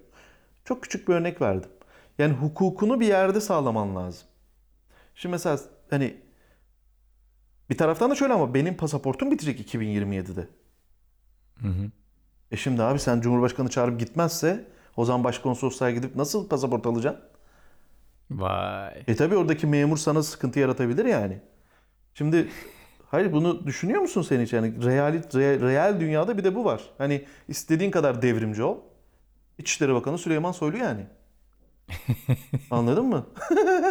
Çok 0.66 0.84
küçük 0.84 1.08
bir 1.08 1.14
örnek 1.14 1.42
verdim. 1.42 1.70
Yani 2.18 2.34
hukukunu 2.34 3.00
bir 3.00 3.08
yerde 3.08 3.42
sağlaman 3.42 3.96
lazım. 3.96 4.28
Şimdi 5.16 5.32
mesela 5.32 5.60
hani 5.90 6.18
bir 7.70 7.78
taraftan 7.78 8.12
da 8.12 8.16
şöyle 8.16 8.34
ama 8.34 8.54
benim 8.54 8.78
pasaportum 8.78 9.32
bitecek 9.32 9.74
2027'de. 9.74 10.48
Hı 11.62 11.68
hı. 11.68 11.92
E 12.52 12.58
şimdi 12.58 12.84
abi 12.84 13.00
sen 13.00 13.22
Cumhurbaşkanı 13.22 13.70
çağırıp 13.70 14.00
gitmezse 14.00 14.66
o 14.98 15.06
zaman 15.06 15.24
başkonsolosluğa 15.24 15.92
gidip 15.92 16.16
nasıl 16.16 16.50
pasaport 16.50 16.86
alacaksın? 16.86 17.24
Vay. 18.32 19.04
E 19.08 19.16
tabi 19.16 19.36
oradaki 19.36 19.68
memur 19.68 19.98
sana 19.98 20.24
sıkıntı 20.24 20.60
yaratabilir 20.60 21.06
yani. 21.06 21.40
Şimdi 22.14 22.50
hayır 23.06 23.34
bunu 23.34 23.68
düşünüyor 23.68 24.02
musun 24.02 24.22
sen 24.22 24.42
hiç? 24.42 24.54
Yani 24.54 24.84
real, 24.86 25.16
re- 25.16 25.62
real 25.62 26.00
dünyada 26.00 26.38
bir 26.38 26.44
de 26.44 26.56
bu 26.56 26.66
var. 26.66 26.82
Hani 26.98 27.26
istediğin 27.48 27.92
kadar 27.92 28.22
devrimci 28.22 28.64
ol. 28.64 28.78
İçişleri 29.58 29.94
Bakanı 29.94 30.18
Süleyman 30.18 30.52
Soylu 30.52 30.78
yani. 30.78 31.06
Anladın 32.72 33.06
mı? 33.06 33.28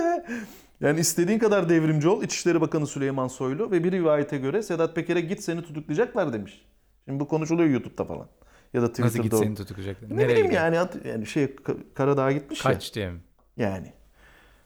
yani 0.81 1.01
istediğin 1.01 1.39
kadar 1.39 1.69
devrimci 1.69 2.09
ol. 2.09 2.23
İçişleri 2.23 2.61
Bakanı 2.61 2.87
Süleyman 2.87 3.29
Soylu 3.29 3.71
ve 3.71 3.85
bir 3.85 3.93
rivayete 3.93 4.39
göre 4.39 4.63
Sedat 4.63 4.95
Peker'e 4.95 5.21
git 5.21 5.43
seni 5.43 5.63
tutuklayacaklar 5.63 6.33
demiş. 6.33 6.67
Şimdi 7.05 7.21
bu 7.21 7.29
konuşuluyor 7.29 7.69
YouTube'da 7.69 8.05
falan. 8.05 8.29
Ya 8.75 8.83
da 8.83 8.87
Nasıl 8.87 8.95
Twitter'da. 9.03 9.23
git 9.23 9.35
o- 9.35 9.39
seni 9.39 9.55
tutuklayacaklar? 9.55 10.11
Ne 10.11 10.15
Nereye 10.17 10.29
bileyim 10.29 10.47
gidiyor? 10.47 10.63
yani, 10.63 10.79
at- 10.81 11.07
yani 11.07 11.27
şey 11.27 11.45
Ka- 11.45 11.77
Karadağ'a 11.95 12.33
gitmiş 12.33 12.65
ya. 12.65 12.73
Kaç 12.73 12.95
diye 12.95 13.11
mi? 13.11 13.21
Yani. 13.57 13.93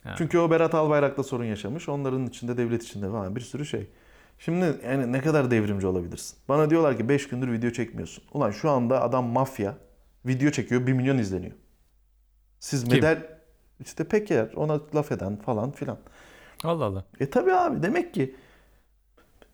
Ha. 0.04 0.14
Çünkü 0.18 0.38
o 0.38 0.50
Berat 0.50 0.74
Albayrak'ta 0.74 1.22
sorun 1.22 1.44
yaşamış. 1.44 1.88
Onların 1.88 2.26
içinde 2.26 2.56
devlet 2.56 2.82
içinde 2.82 3.10
falan 3.10 3.36
bir 3.36 3.40
sürü 3.40 3.66
şey. 3.66 3.90
Şimdi 4.38 4.74
yani 4.86 5.12
ne 5.12 5.20
kadar 5.20 5.50
devrimci 5.50 5.86
olabilirsin? 5.86 6.38
Bana 6.48 6.70
diyorlar 6.70 6.96
ki 6.98 7.08
5 7.08 7.28
gündür 7.28 7.52
video 7.52 7.70
çekmiyorsun. 7.70 8.24
Ulan 8.32 8.50
şu 8.50 8.70
anda 8.70 9.02
adam 9.02 9.24
mafya 9.26 9.74
video 10.26 10.50
çekiyor 10.50 10.86
1 10.86 10.92
milyon 10.92 11.18
izleniyor. 11.18 11.52
Siz 12.58 12.84
Kim? 12.84 12.92
medal 12.94 13.18
işte 13.80 14.04
Peker 14.04 14.48
ona 14.56 14.80
laf 14.94 15.12
eden 15.12 15.36
falan 15.36 15.70
filan. 15.70 15.98
Allah 16.64 16.84
Allah. 16.84 17.04
E 17.20 17.30
tabi 17.30 17.52
abi 17.52 17.82
demek 17.82 18.14
ki 18.14 18.34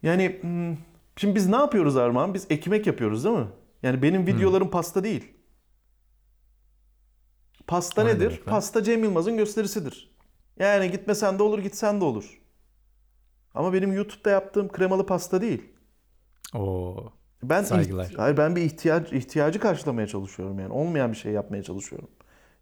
yani 0.02 0.38
hmm, 0.40 0.76
şimdi 1.16 1.34
biz 1.34 1.48
ne 1.48 1.56
yapıyoruz 1.56 1.96
Armağan? 1.96 2.34
Biz 2.34 2.46
ekmek 2.50 2.87
yapıyoruz 2.87 3.24
değil 3.24 3.37
mi? 3.37 3.46
Yani 3.83 4.03
benim 4.03 4.27
videolarım 4.27 4.71
pasta 4.71 5.05
değil. 5.05 5.33
Pasta 7.67 8.05
ne 8.05 8.11
nedir? 8.11 8.31
lan? 8.31 8.45
Pasta 8.47 8.83
Cem 8.83 9.05
Yılmaz'ın 9.05 9.37
gösterisidir. 9.37 10.17
Yani 10.59 10.91
gitmesen 10.91 11.38
de 11.38 11.43
olur, 11.43 11.59
gitsen 11.59 12.01
de 12.01 12.05
olur. 12.05 12.41
Ama 13.55 13.73
benim 13.73 13.93
YouTube'da 13.93 14.31
yaptığım 14.31 14.69
kremalı 14.69 15.07
pasta 15.07 15.41
değil. 15.41 15.62
Oo. 16.55 17.12
Ben 17.43 17.62
Saygılar. 17.62 18.12
hayır 18.17 18.37
ben 18.37 18.57
bir 18.57 18.62
ihtiyaç 18.62 19.12
ihtiyacı 19.12 19.61
karşılamaya 19.61 20.07
çalışıyorum 20.07 20.59
yani. 20.59 20.73
Olmayan 20.73 21.12
bir 21.12 21.17
şey 21.17 21.33
yapmaya 21.33 21.62
çalışıyorum. 21.62 22.09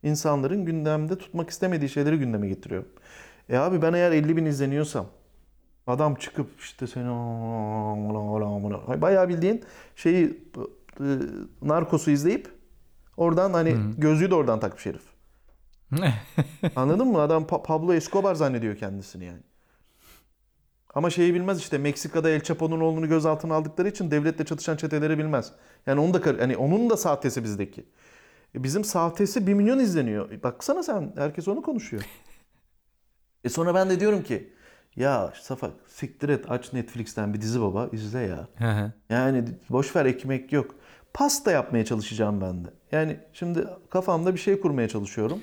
İnsanların 0.03 0.65
gündemde 0.65 1.19
tutmak 1.19 1.51
istemediği 1.51 1.89
şeyleri 1.89 2.19
gündeme 2.19 2.49
getiriyorum. 2.49 2.89
E 3.49 3.57
abi 3.57 3.83
ben 3.83 3.93
eğer 3.93 4.13
50 4.13 4.37
bin 4.37 4.45
izleniyorsam 4.45 5.07
adam 5.87 6.15
çıkıp 6.15 6.61
işte 6.61 6.87
seni 6.87 7.09
bayağı 9.03 9.29
bildiğin 9.29 9.65
şeyi 9.97 10.45
e, 11.01 11.19
Narcos'u 11.63 12.11
izleyip 12.11 12.49
oradan 13.17 13.53
hani 13.53 13.71
Hı. 13.71 13.91
gözlüğü 13.99 14.31
de 14.31 14.35
oradan 14.35 14.61
takmış 14.61 14.87
herif. 14.87 15.03
Anladın 16.77 17.09
mı? 17.09 17.21
Adam 17.21 17.43
Pa- 17.43 17.63
Pablo 17.63 17.95
Escobar 17.95 18.35
zannediyor 18.35 18.77
kendisini 18.77 19.25
yani. 19.25 19.43
Ama 20.95 21.11
şeyi 21.11 21.35
bilmez 21.35 21.59
işte 21.59 21.79
Meksika'da 21.79 22.31
El 22.31 22.43
Chapo'nun 22.43 22.81
oğlunu 22.81 23.09
gözaltına 23.09 23.55
aldıkları 23.55 23.89
için 23.89 24.11
devletle 24.11 24.45
çatışan 24.45 24.77
çeteleri 24.77 25.19
bilmez. 25.19 25.53
Yani 25.87 26.01
onu 26.01 26.15
da 26.15 26.41
hani 26.41 26.57
onun 26.57 26.91
da 26.91 26.97
sahtesi 26.97 27.45
bizdeki. 27.45 27.87
E 28.55 28.63
bizim 28.63 28.85
sahtesi 28.85 29.47
1 29.47 29.55
milyon 29.55 29.79
izleniyor. 29.79 30.31
E 30.31 30.43
Baksana 30.43 30.83
sen 30.83 31.13
herkes 31.17 31.49
onu 31.49 31.63
konuşuyor. 31.63 32.03
E 33.45 33.49
sonra 33.49 33.75
ben 33.75 33.91
de 33.91 34.01
diyorum 34.01 34.23
ki 34.23 34.53
ya 34.97 35.33
Safak 35.41 35.73
siktir 35.89 36.29
et 36.29 36.51
aç 36.51 36.73
Netflix'ten 36.73 37.35
bir 37.35 37.41
dizi 37.41 37.61
baba 37.61 37.89
izle 37.93 38.21
ya. 38.21 38.49
Yani 39.11 39.45
boş 39.71 39.97
ver 39.97 40.07
ekmek 40.07 40.53
yok. 40.53 40.75
Pasta 41.17 41.51
yapmaya 41.51 41.85
çalışacağım 41.85 42.41
ben 42.41 42.65
de. 42.65 42.69
Yani 42.93 43.21
şimdi 43.33 43.67
kafamda 43.91 44.35
bir 44.35 44.39
şey 44.39 44.61
kurmaya 44.61 44.89
çalışıyorum. 44.89 45.39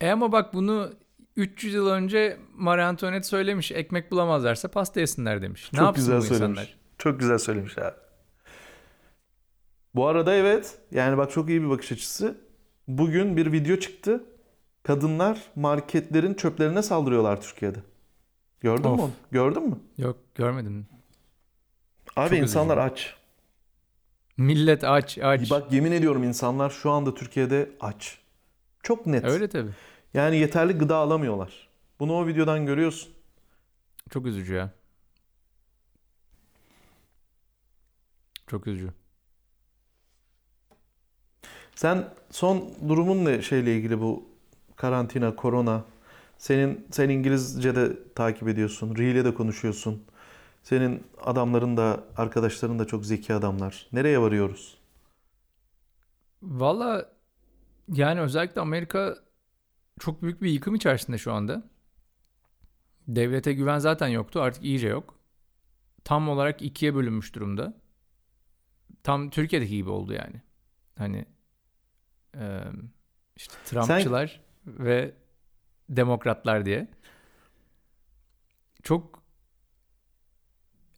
e 0.00 0.10
ama 0.10 0.32
bak 0.32 0.54
bunu 0.54 0.90
300 1.36 1.74
yıl 1.74 1.86
önce 1.86 2.36
Marie 2.54 2.82
Antoinette 2.84 3.22
söylemiş. 3.28 3.72
Ekmek 3.72 4.10
bulamazlarsa 4.10 4.68
pasta 4.68 5.00
yesinler 5.00 5.42
demiş. 5.42 5.70
Ne 5.72 5.76
Çok 5.78 5.86
yapsın 5.86 6.04
güzel 6.04 6.18
bu 6.18 6.22
söylemiş. 6.22 6.60
insanlar? 6.60 6.78
Çok 6.98 7.20
güzel 7.20 7.38
söylemiş 7.38 7.78
abi. 7.78 7.94
Bu 9.94 10.06
arada 10.06 10.34
evet 10.34 10.78
yani 10.90 11.18
bak 11.18 11.30
çok 11.30 11.48
iyi 11.48 11.62
bir 11.62 11.70
bakış 11.70 11.92
açısı. 11.92 12.38
Bugün 12.88 13.36
bir 13.36 13.52
video 13.52 13.76
çıktı. 13.76 14.24
Kadınlar 14.82 15.42
marketlerin 15.56 16.34
çöplerine 16.34 16.82
saldırıyorlar 16.82 17.40
Türkiye'de. 17.40 17.78
Gördün 18.60 18.84
Of. 18.84 18.96
mü 18.98 19.02
onu? 19.02 19.10
Gördün 19.30 19.68
mü? 19.68 19.76
Yok 19.98 20.16
görmedim. 20.34 20.86
Abi 22.16 22.28
Çok 22.30 22.38
insanlar 22.38 22.76
üzücü. 22.76 22.92
aç. 22.92 23.19
Millet 24.40 24.84
aç 24.84 25.18
aç. 25.18 25.50
Bak 25.50 25.72
yemin 25.72 25.92
ediyorum 25.92 26.24
insanlar 26.24 26.70
şu 26.70 26.90
anda 26.90 27.14
Türkiye'de 27.14 27.70
aç. 27.80 28.18
Çok 28.82 29.06
net. 29.06 29.24
Öyle 29.24 29.48
tabii. 29.48 29.70
Yani 30.14 30.36
yeterli 30.36 30.72
gıda 30.72 30.96
alamıyorlar. 30.96 31.68
Bunu 32.00 32.12
o 32.12 32.26
videodan 32.26 32.66
görüyorsun. 32.66 33.12
Çok 34.10 34.26
üzücü 34.26 34.54
ya. 34.54 34.70
Çok 38.46 38.66
üzücü. 38.66 38.92
Sen 41.74 42.08
son 42.30 42.64
durumun 42.88 43.24
ne 43.24 43.42
şeyle 43.42 43.76
ilgili 43.76 44.00
bu 44.00 44.28
karantina, 44.76 45.36
korona? 45.36 45.84
Senin 46.38 46.86
sen 46.90 47.08
İngilizce 47.08 47.76
de 47.76 47.92
takip 48.14 48.48
ediyorsun. 48.48 48.96
Reel'e 48.96 49.24
de 49.24 49.34
konuşuyorsun. 49.34 50.04
Senin 50.62 51.06
adamların 51.22 51.76
da 51.76 52.04
arkadaşların 52.16 52.78
da 52.78 52.84
çok 52.84 53.06
zeki 53.06 53.34
adamlar. 53.34 53.88
Nereye 53.92 54.20
varıyoruz? 54.20 54.78
Valla 56.42 57.12
yani 57.88 58.20
özellikle 58.20 58.60
Amerika 58.60 59.16
çok 60.00 60.22
büyük 60.22 60.42
bir 60.42 60.50
yıkım 60.50 60.74
içerisinde 60.74 61.18
şu 61.18 61.32
anda. 61.32 61.62
Devlete 63.08 63.52
güven 63.52 63.78
zaten 63.78 64.08
yoktu. 64.08 64.40
Artık 64.40 64.64
iyice 64.64 64.88
yok. 64.88 65.18
Tam 66.04 66.28
olarak 66.28 66.62
ikiye 66.62 66.94
bölünmüş 66.94 67.34
durumda. 67.34 67.74
Tam 69.02 69.30
Türkiye'deki 69.30 69.76
gibi 69.76 69.90
oldu 69.90 70.12
yani. 70.12 70.42
Hani 70.98 71.26
işte 73.36 73.54
Trumpçılar 73.64 74.40
ve 74.66 75.14
demokratlar 75.88 76.64
diye. 76.64 76.88
Çok 78.82 79.19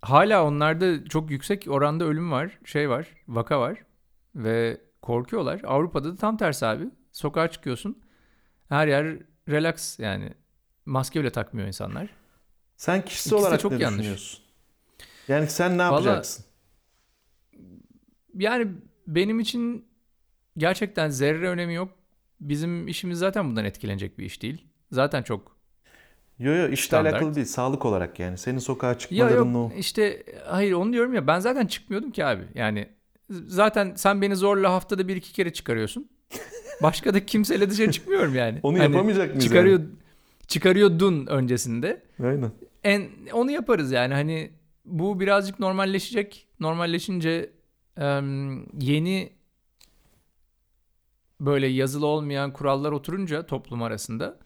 hala 0.03 0.45
onlarda 0.47 1.05
çok 1.05 1.31
yüksek 1.31 1.67
oranda 1.71 2.05
ölüm 2.05 2.33
var, 2.33 2.59
şey 2.65 2.91
var, 2.91 3.07
vaka 3.29 3.61
var 3.61 3.79
ve 4.35 4.81
korkuyorlar. 5.03 5.61
Avrupa'da 5.65 6.13
da 6.13 6.17
tam 6.17 6.37
tersi 6.37 6.67
abi. 6.67 6.85
Sokağa 7.13 7.49
çıkıyorsun. 7.51 8.03
Her 8.69 8.87
yer 8.89 9.17
relax 9.49 9.99
yani. 9.99 10.35
Maske 10.87 11.21
bile 11.21 11.31
takmıyor 11.33 11.67
insanlar. 11.69 12.11
Sen 12.77 13.05
kişisel 13.05 13.31
İkisi 13.31 13.35
olarak 13.47 13.61
çok 13.61 13.73
ne 13.73 13.83
yanlış. 13.83 13.99
düşünüyorsun? 13.99 14.41
Yani 15.29 15.47
sen 15.47 15.73
ne 15.79 15.83
Vallahi- 15.83 15.93
yapacaksın? 15.93 16.45
Yani 18.35 18.69
benim 19.07 19.41
için 19.41 19.89
gerçekten 20.57 21.09
zerre 21.09 21.49
önemi 21.49 21.75
yok. 21.75 21.93
Bizim 22.41 22.89
işimiz 22.89 23.19
zaten 23.19 23.49
bundan 23.51 23.65
etkilenecek 23.65 24.19
bir 24.19 24.25
iş 24.25 24.43
değil. 24.43 24.67
Zaten 24.93 25.23
çok 25.23 25.57
Yo 26.39 26.53
yo 26.55 26.69
işle 26.69 26.87
Standart. 26.87 27.15
alakalı 27.15 27.35
değil. 27.35 27.47
Sağlık 27.47 27.85
olarak 27.87 28.19
yani. 28.21 28.39
Senin 28.39 28.59
sokağa 28.59 28.99
çıkmaların 28.99 29.55
o. 29.55 29.73
işte 29.79 30.23
hayır 30.47 30.73
onu 30.73 30.93
diyorum 30.93 31.15
ya 31.15 31.27
ben 31.27 31.39
zaten 31.41 31.67
çıkmıyordum 31.67 32.11
ki 32.11 32.25
abi. 32.25 32.43
Yani 32.55 32.89
zaten 33.31 33.93
sen 33.97 34.23
beni 34.23 34.37
zorla 34.37 34.73
haftada 34.73 35.09
bir 35.09 35.17
iki 35.17 35.33
kere 35.33 35.53
çıkarıyorsun. 35.53 36.09
Başka 36.83 37.15
da 37.15 37.27
kimseyle 37.27 37.71
dışarı 37.71 37.91
çıkmıyorum 37.93 38.35
yani. 38.35 38.61
Onu 38.63 38.79
Hani 38.79 38.93
yapamayacak 38.95 39.29
mıyız? 39.29 39.45
çıkarıyor 39.45 39.81
çıkarıyordun 40.47 41.27
öncesinde. 41.27 42.03
yani? 42.19 42.29
Aynen. 42.31 42.51
En 42.85 43.09
onu 43.33 43.51
yaparız 43.51 43.93
yani 43.93 44.15
hani 44.15 44.51
bu 44.85 45.21
birazcık 45.21 45.59
normalleşecek. 45.61 46.49
Normalleşince 46.61 47.51
yeni 48.81 49.33
böyle 51.41 51.67
yazılı 51.67 52.07
olmayan 52.07 52.53
kurallar 52.53 52.93
oturunca 52.93 53.47
toplum 53.47 53.83
arasında 53.83 54.39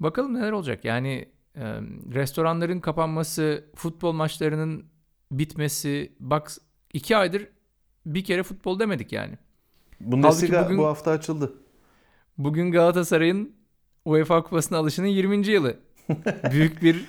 bakalım 0.00 0.34
neler 0.34 0.52
olacak. 0.52 0.84
Yani 0.84 1.28
em, 1.54 2.12
restoranların 2.14 2.80
kapanması, 2.80 3.64
futbol 3.74 4.12
maçlarının 4.12 4.84
bitmesi. 5.32 6.12
Bak 6.20 6.50
iki 6.92 7.16
aydır 7.16 7.46
bir 8.06 8.24
kere 8.24 8.42
futbol 8.42 8.78
demedik 8.78 9.12
yani. 9.12 9.38
Bundesliga 10.00 10.64
bugün- 10.64 10.78
bu 10.78 10.86
hafta 10.86 11.10
açıldı. 11.10 11.52
Bugün 12.38 12.72
Galatasaray'ın 12.72 13.52
UEFA 14.04 14.42
Kupası'na 14.42 14.78
alışının 14.78 15.06
20. 15.06 15.46
yılı. 15.46 15.76
Büyük 16.52 16.82
bir 16.82 17.04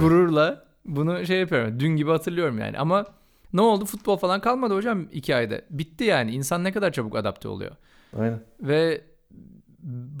gururla 0.00 0.64
bunu 0.84 1.26
şey 1.26 1.40
yapıyorum. 1.40 1.80
Dün 1.80 1.96
gibi 1.96 2.10
hatırlıyorum 2.10 2.58
yani. 2.58 2.78
Ama 2.78 3.06
ne 3.52 3.60
oldu? 3.60 3.84
Futbol 3.84 4.16
falan 4.16 4.40
kalmadı 4.40 4.74
hocam 4.74 5.08
iki 5.12 5.34
ayda. 5.36 5.60
Bitti 5.70 6.04
yani. 6.04 6.30
İnsan 6.32 6.64
ne 6.64 6.72
kadar 6.72 6.92
çabuk 6.92 7.16
adapte 7.16 7.48
oluyor. 7.48 7.72
Aynen. 8.18 8.40
Ve 8.60 9.04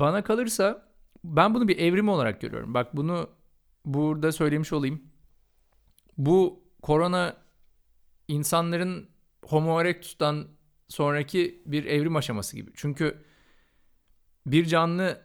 bana 0.00 0.22
kalırsa 0.22 0.82
ben 1.24 1.54
bunu 1.54 1.68
bir 1.68 1.78
evrim 1.78 2.08
olarak 2.08 2.40
görüyorum. 2.40 2.74
Bak 2.74 2.96
bunu 2.96 3.30
burada 3.84 4.32
söylemiş 4.32 4.72
olayım. 4.72 5.02
Bu 6.18 6.64
korona 6.82 7.36
insanların 8.28 9.08
Homo 9.44 9.80
erectus'tan 9.80 10.48
sonraki 10.88 11.62
bir 11.66 11.84
evrim 11.84 12.16
aşaması 12.16 12.56
gibi. 12.56 12.70
Çünkü 12.74 13.24
bir 14.46 14.64
canlı 14.64 15.20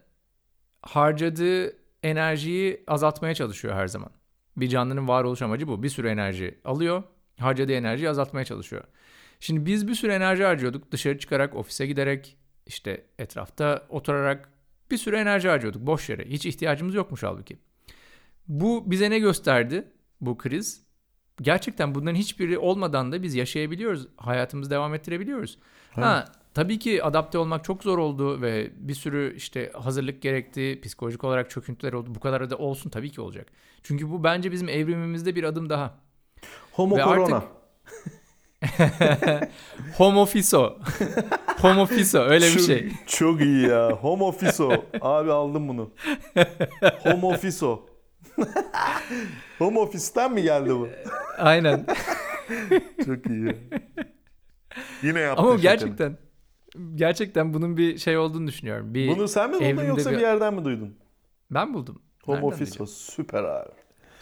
harcadığı 0.82 1.74
enerjiyi 2.04 2.84
azaltmaya 2.88 3.36
çalışıyor 3.36 3.76
her 3.76 3.88
zaman. 3.88 4.10
Bir 4.58 4.68
canlının 4.68 5.08
varoluş 5.08 5.42
amacı 5.42 5.68
bu. 5.68 5.84
Bir 5.84 5.90
sürü 5.90 6.08
enerji 6.08 6.60
alıyor, 6.66 7.04
harcadığı 7.40 7.74
enerjiyi 7.74 8.10
azaltmaya 8.10 8.46
çalışıyor. 8.46 8.84
Şimdi 9.40 9.66
biz 9.66 9.88
bir 9.88 9.96
sürü 9.96 10.12
enerji 10.12 10.44
harcıyorduk. 10.44 10.92
Dışarı 10.92 11.20
çıkarak, 11.20 11.56
ofise 11.56 11.88
giderek, 11.88 12.38
işte 12.66 13.06
etrafta 13.20 13.86
oturarak 13.90 14.50
bir 14.92 14.98
sürü 14.98 15.16
enerji 15.16 15.50
harcıyorduk 15.50 15.82
boş 15.82 16.10
yere. 16.10 16.26
Hiç 16.26 16.46
ihtiyacımız 16.46 16.96
yokmuş 16.96 17.24
halbuki. 17.24 17.58
Bu 18.48 18.92
bize 18.92 19.10
ne 19.10 19.20
gösterdi 19.20 19.88
bu 20.22 20.38
kriz? 20.38 20.86
Gerçekten 21.42 21.96
bunların 21.96 22.16
hiçbiri 22.16 22.58
olmadan 22.58 23.12
da 23.12 23.24
biz 23.24 23.36
yaşayabiliyoruz. 23.36 24.08
Hayatımızı 24.18 24.70
devam 24.70 24.94
ettirebiliyoruz. 24.94 25.58
Ha, 25.92 26.26
tabii 26.54 26.80
ki 26.80 27.04
adapte 27.04 27.38
olmak 27.38 27.64
çok 27.64 27.84
zor 27.84 27.98
oldu 27.98 28.42
ve 28.42 28.72
bir 28.76 28.94
sürü 28.94 29.34
işte 29.36 29.72
hazırlık 29.74 30.22
gerekti. 30.22 30.80
Psikolojik 30.84 31.24
olarak 31.24 31.50
çöküntüler 31.50 31.94
oldu. 31.94 32.16
Bu 32.16 32.20
kadar 32.20 32.50
da 32.50 32.58
olsun 32.58 32.90
tabii 32.90 33.12
ki 33.12 33.22
olacak. 33.22 33.48
Çünkü 33.84 34.10
bu 34.12 34.24
bence 34.24 34.52
bizim 34.52 34.70
evrimimizde 34.70 35.36
bir 35.36 35.44
adım 35.44 35.70
daha. 35.70 36.00
Homo 36.72 36.98
Ve 36.98 37.04
corona. 37.04 37.36
artık- 37.36 37.50
Homo 39.98 40.26
fiso. 40.26 40.78
Homo 41.62 41.86
fiso 41.86 42.20
öyle 42.20 42.46
bir 42.46 42.60
şey. 42.60 42.92
Çok 43.08 43.42
iyi 43.42 43.68
ya. 43.68 43.92
Homo 43.92 44.32
fiso. 44.32 44.72
Abi 45.02 45.32
aldım 45.32 45.68
bunu. 45.68 45.92
Homo 47.04 47.34
fiso. 47.38 47.86
Home 49.60 49.80
office'ten 49.80 50.34
mi 50.34 50.42
geldi 50.44 50.70
bu? 50.70 50.90
Aynen. 51.38 51.86
Çok 53.06 53.26
iyi. 53.28 53.46
ya. 53.46 53.54
Yine 55.04 55.20
yaptın 55.20 55.44
Ama 55.44 55.56
gerçekten 55.56 56.18
gerçekten 56.96 57.54
bunun 57.54 57.78
bir 57.78 57.98
şey 57.98 58.18
olduğunu 58.18 58.48
düşünüyorum. 58.48 58.94
Bir 58.94 59.08
Bunu 59.10 59.28
sen 59.28 59.50
mi 59.50 59.56
buldun 59.78 59.84
yoksa 59.86 60.12
bir 60.12 60.16
bir- 60.16 60.22
yerden 60.22 60.54
mi 60.54 60.66
duydun? 60.66 60.98
ben 61.52 61.74
buldum. 61.74 62.02
Homo 62.24 62.42
Nereden 62.52 62.58
diyeceğim? 62.66 62.88
süper 62.88 63.44
abi. 63.44 63.72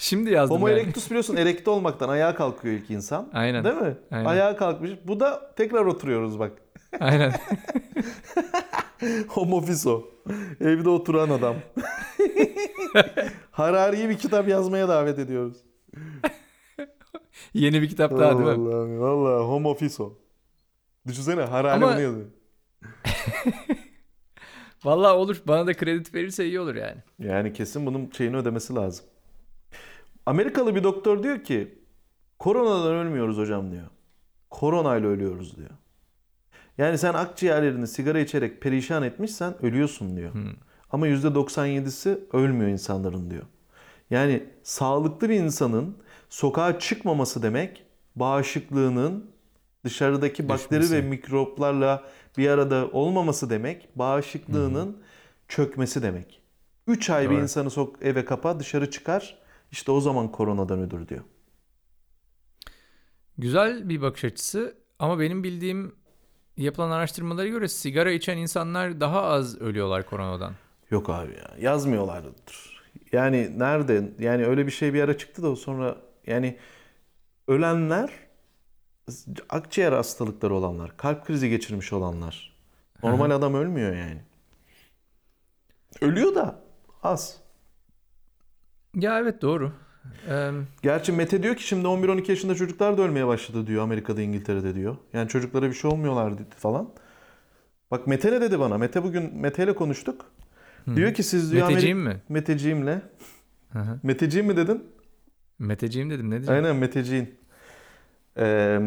Şimdi 0.03 0.31
yazdım 0.31 0.55
Homo 0.55 0.67
yani. 0.67 0.79
erectus 0.79 1.05
biliyorsun 1.09 1.35
erekte 1.35 1.69
olmaktan 1.69 2.09
ayağa 2.09 2.35
kalkıyor 2.35 2.75
ilk 2.75 2.89
insan. 2.89 3.29
Aynen. 3.33 3.63
Değil 3.63 3.75
mi? 3.75 3.97
Aynen. 4.11 4.25
Ayağa 4.25 4.57
kalkmış. 4.57 4.91
Bu 5.05 5.19
da 5.19 5.53
tekrar 5.55 5.85
oturuyoruz 5.85 6.39
bak. 6.39 6.51
Aynen. 6.99 7.33
Homo 9.27 9.61
fiso. 9.61 10.07
Evde 10.61 10.89
oturan 10.89 11.29
adam. 11.29 11.55
Harari'yi 13.51 14.09
bir 14.09 14.17
kitap 14.17 14.47
yazmaya 14.47 14.87
davet 14.87 15.19
ediyoruz. 15.19 15.57
Yeni 17.53 17.81
bir 17.81 17.89
kitap 17.89 18.11
daha 18.11 18.31
değil 18.31 18.57
mi? 18.57 18.65
Vallahi, 18.65 18.99
vallahi 18.99 19.43
homo 19.43 19.73
fiso. 19.73 20.17
Düşünsene 21.07 21.41
harhane 21.41 21.85
Ama- 21.85 21.93
bunu 21.93 22.01
yazıyor. 22.01 22.27
Vallahi 24.83 25.13
olur. 25.13 25.41
Bana 25.47 25.67
da 25.67 25.73
kredi 25.73 26.13
verirse 26.13 26.45
iyi 26.45 26.59
olur 26.59 26.75
yani. 26.75 26.97
Yani 27.19 27.53
kesin 27.53 27.85
bunun 27.85 28.09
şeyini 28.17 28.37
ödemesi 28.37 28.75
lazım. 28.75 29.05
Amerikalı 30.25 30.75
bir 30.75 30.83
doktor 30.83 31.23
diyor 31.23 31.43
ki 31.43 31.79
koronadan 32.39 32.93
ölmüyoruz 32.95 33.37
hocam 33.37 33.71
diyor. 33.71 33.87
Koronayla 34.49 35.09
ölüyoruz 35.09 35.57
diyor. 35.57 35.69
Yani 36.77 36.97
sen 36.97 37.13
akciğerlerini 37.13 37.87
sigara 37.87 38.19
içerek 38.19 38.61
perişan 38.61 39.03
etmişsen 39.03 39.65
ölüyorsun 39.65 40.17
diyor. 40.17 40.33
Hmm. 40.33 40.51
Ama 40.89 41.07
%97'si 41.07 42.19
ölmüyor 42.33 42.69
insanların 42.69 43.29
diyor. 43.31 43.43
Yani 44.09 44.43
sağlıklı 44.63 45.29
bir 45.29 45.35
insanın 45.35 45.97
sokağa 46.29 46.79
çıkmaması 46.79 47.43
demek 47.43 47.83
bağışıklığının 48.15 49.31
dışarıdaki 49.85 50.49
bakteri 50.49 50.81
Düşmesi. 50.81 51.03
ve 51.03 51.09
mikroplarla 51.09 52.03
bir 52.37 52.49
arada 52.49 52.89
olmaması 52.91 53.49
demek, 53.49 53.89
bağışıklığının 53.95 54.97
çökmesi 55.47 56.03
demek. 56.03 56.41
3 56.87 57.09
ay 57.09 57.29
bir 57.29 57.35
Doğru. 57.35 57.43
insanı 57.43 57.69
sok 57.69 57.95
eve 58.01 58.25
kapa, 58.25 58.59
dışarı 58.59 58.91
çıkar. 58.91 59.37
İşte 59.73 59.91
o 59.91 60.01
zaman 60.01 60.31
koronadan 60.31 60.79
ölür 60.79 61.07
diyor. 61.07 61.23
Güzel 63.37 63.89
bir 63.89 64.01
bakış 64.01 64.23
açısı 64.23 64.77
ama 64.99 65.19
benim 65.19 65.43
bildiğim 65.43 65.95
yapılan 66.57 66.91
araştırmalara 66.91 67.47
göre 67.47 67.67
sigara 67.67 68.11
içen 68.11 68.37
insanlar 68.37 68.99
daha 69.01 69.21
az 69.21 69.61
ölüyorlar 69.61 70.05
koronadan. 70.05 70.53
Yok 70.89 71.09
abi 71.09 71.31
ya. 71.31 71.51
Yazmıyorlardır. 71.59 72.83
Yani 73.11 73.59
nerede? 73.59 74.11
Yani 74.19 74.45
öyle 74.45 74.65
bir 74.65 74.71
şey 74.71 74.93
bir 74.93 75.01
ara 75.01 75.17
çıktı 75.17 75.43
da 75.43 75.55
sonra 75.55 75.97
yani 76.27 76.57
ölenler 77.47 78.11
akciğer 79.49 79.91
hastalıkları 79.91 80.53
olanlar, 80.53 80.97
kalp 80.97 81.25
krizi 81.25 81.49
geçirmiş 81.49 81.93
olanlar. 81.93 82.55
Normal 83.03 83.31
adam 83.31 83.53
ölmüyor 83.53 83.95
yani. 83.95 84.21
Ölüyor 86.01 86.35
da 86.35 86.61
az. 87.03 87.42
Ya 88.95 89.19
evet 89.19 89.41
doğru. 89.41 89.71
Ee, 90.29 90.51
Gerçi 90.81 91.11
Mete 91.11 91.43
diyor 91.43 91.55
ki 91.55 91.67
şimdi 91.67 91.87
11-12 91.87 92.29
yaşında 92.31 92.55
çocuklar 92.55 92.97
da 92.97 93.01
ölmeye 93.01 93.27
başladı 93.27 93.67
diyor 93.67 93.83
Amerika'da 93.83 94.21
İngiltere'de 94.21 94.75
diyor. 94.75 94.97
Yani 95.13 95.29
çocuklara 95.29 95.69
bir 95.69 95.73
şey 95.73 95.91
olmuyorlar 95.91 96.33
dedi 96.37 96.55
falan. 96.57 96.89
Bak 97.91 98.07
Mete 98.07 98.31
ne 98.31 98.41
dedi 98.41 98.59
bana? 98.59 98.77
Mete 98.77 99.03
bugün 99.03 99.37
Mete 99.37 99.63
ile 99.63 99.75
konuştuk. 99.75 100.25
Diyor 100.95 101.13
ki 101.13 101.23
siz 101.23 101.51
diyor 101.51 101.67
Meteciğim 101.67 101.97
Amerika... 101.97 102.17
mi? 102.17 102.23
Meteciğimle. 102.29 103.01
Hı 103.73 103.79
hı. 103.79 103.99
Meteciğim 104.03 104.47
mi 104.47 104.57
dedin? 104.57 104.83
Meteciğim 105.59 106.09
dedim 106.09 106.29
ne 106.29 106.35
diyeceğim? 106.35 106.63
Aynen 106.63 106.75
Meteciğin. 106.75 107.35
Ee, 108.37 108.79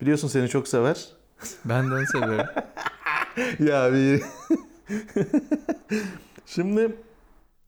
biliyorsun 0.00 0.28
seni 0.28 0.48
çok 0.48 0.68
sever. 0.68 1.08
Ben 1.64 1.90
de 1.90 1.94
onu 1.94 2.06
seviyorum. 2.06 2.46
ya 3.58 3.92
bir... 3.92 4.22
Şimdi 6.46 6.96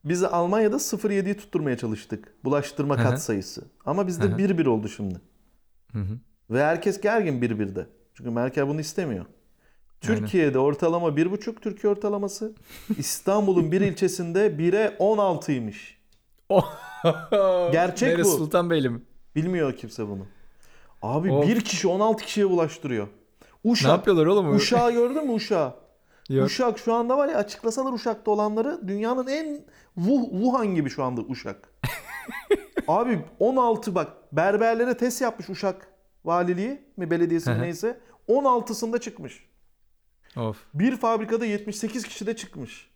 biz 0.04 0.22
Almanya'da 0.24 0.76
0.7'yi 0.76 1.36
tutturmaya 1.36 1.76
çalıştık. 1.78 2.34
Bulaştırma 2.44 2.96
kat 2.96 3.22
sayısı. 3.22 3.64
Ama 3.84 4.06
bizde 4.06 4.24
Hı 4.24 4.28
hı. 4.28 4.38
1-1 4.38 4.68
oldu 4.68 4.88
şimdi. 4.88 5.20
Hı 5.92 5.98
hı. 5.98 6.18
Ve 6.50 6.64
herkes 6.64 7.00
gergin 7.00 7.40
1-1'de. 7.40 7.86
Çünkü 8.14 8.30
Merkel 8.30 8.68
bunu 8.68 8.80
istemiyor. 8.80 9.24
Türkiye'de 10.00 10.58
ortalama 10.58 11.08
1,5 11.08 11.60
Türkiye 11.60 11.92
ortalaması. 11.92 12.52
İstanbul'un 12.98 13.72
bir 13.72 13.80
ilçesinde 13.80 14.46
1'e 14.46 14.96
16'ymış. 14.98 15.76
Gerçek 17.72 18.08
Neresi 18.08 18.32
bu. 18.32 18.36
Sultanbeyli 18.36 18.88
mi? 18.88 19.00
Bilmiyor 19.36 19.76
kimse 19.76 20.08
bunu. 20.08 20.26
Abi 21.02 21.32
Of. 21.32 21.48
bir 21.48 21.60
kişi 21.60 21.88
16 21.88 22.24
kişiye 22.24 22.50
bulaştırıyor. 22.50 23.08
Ne 23.64 23.70
Uşak. 23.70 23.88
yapıyorlar 23.90 24.26
oğlum? 24.26 24.56
Uşağı 24.56 24.92
gördün 24.92 25.26
mü 25.26 25.32
Uşağı? 25.32 25.74
Yok. 26.30 26.46
Uşak 26.46 26.78
şu 26.78 26.94
anda 26.94 27.18
var 27.18 27.28
ya 27.28 27.36
açıklasalar 27.36 27.92
Uşak'ta 27.92 28.30
olanları 28.30 28.88
dünyanın 28.88 29.26
en 29.26 29.64
Wu- 29.98 30.30
Wuhan 30.30 30.74
gibi 30.74 30.90
şu 30.90 31.02
anda 31.04 31.20
Uşak. 31.20 31.68
Abi 32.88 33.24
16 33.38 33.94
bak 33.94 34.08
berberlere 34.32 34.96
test 34.96 35.20
yapmış 35.20 35.50
Uşak 35.50 35.88
valiliği 36.24 36.82
mi 36.96 37.10
belediyesi 37.10 37.50
mi 37.50 37.62
neyse 37.62 38.00
16'sında 38.28 39.00
çıkmış. 39.00 39.50
Of. 40.36 40.58
Bir 40.74 40.96
fabrikada 40.96 41.46
78 41.46 42.04
kişi 42.04 42.26
de 42.26 42.36
çıkmış. 42.36 42.90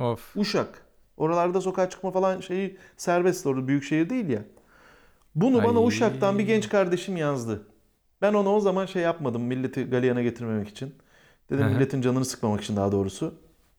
Of. 0.00 0.36
Uşak. 0.36 0.86
Oralarda 1.16 1.60
sokağa 1.60 1.90
çıkma 1.90 2.10
falan 2.10 2.40
şeyi 2.40 2.78
serbest 2.96 3.46
orada 3.46 3.68
büyük 3.68 3.84
şehir 3.84 4.10
değil 4.10 4.28
ya. 4.28 4.42
Bunu 5.34 5.64
bana 5.64 5.78
Ay. 5.78 5.86
Uşak'tan 5.86 6.38
bir 6.38 6.44
genç 6.44 6.68
kardeşim 6.68 7.16
yazdı. 7.16 7.66
Ben 8.22 8.34
ona 8.34 8.54
o 8.54 8.60
zaman 8.60 8.86
şey 8.86 9.02
yapmadım 9.02 9.42
milleti 9.42 9.84
galeyana 9.84 10.22
getirmemek 10.22 10.68
için. 10.68 10.94
Dedim 11.50 11.64
Hı 11.64 11.68
hı. 11.68 11.74
milletin 11.74 12.02
canını 12.02 12.24
sıkmamak 12.24 12.60
için 12.60 12.76
daha 12.76 12.92
doğrusu 12.92 13.34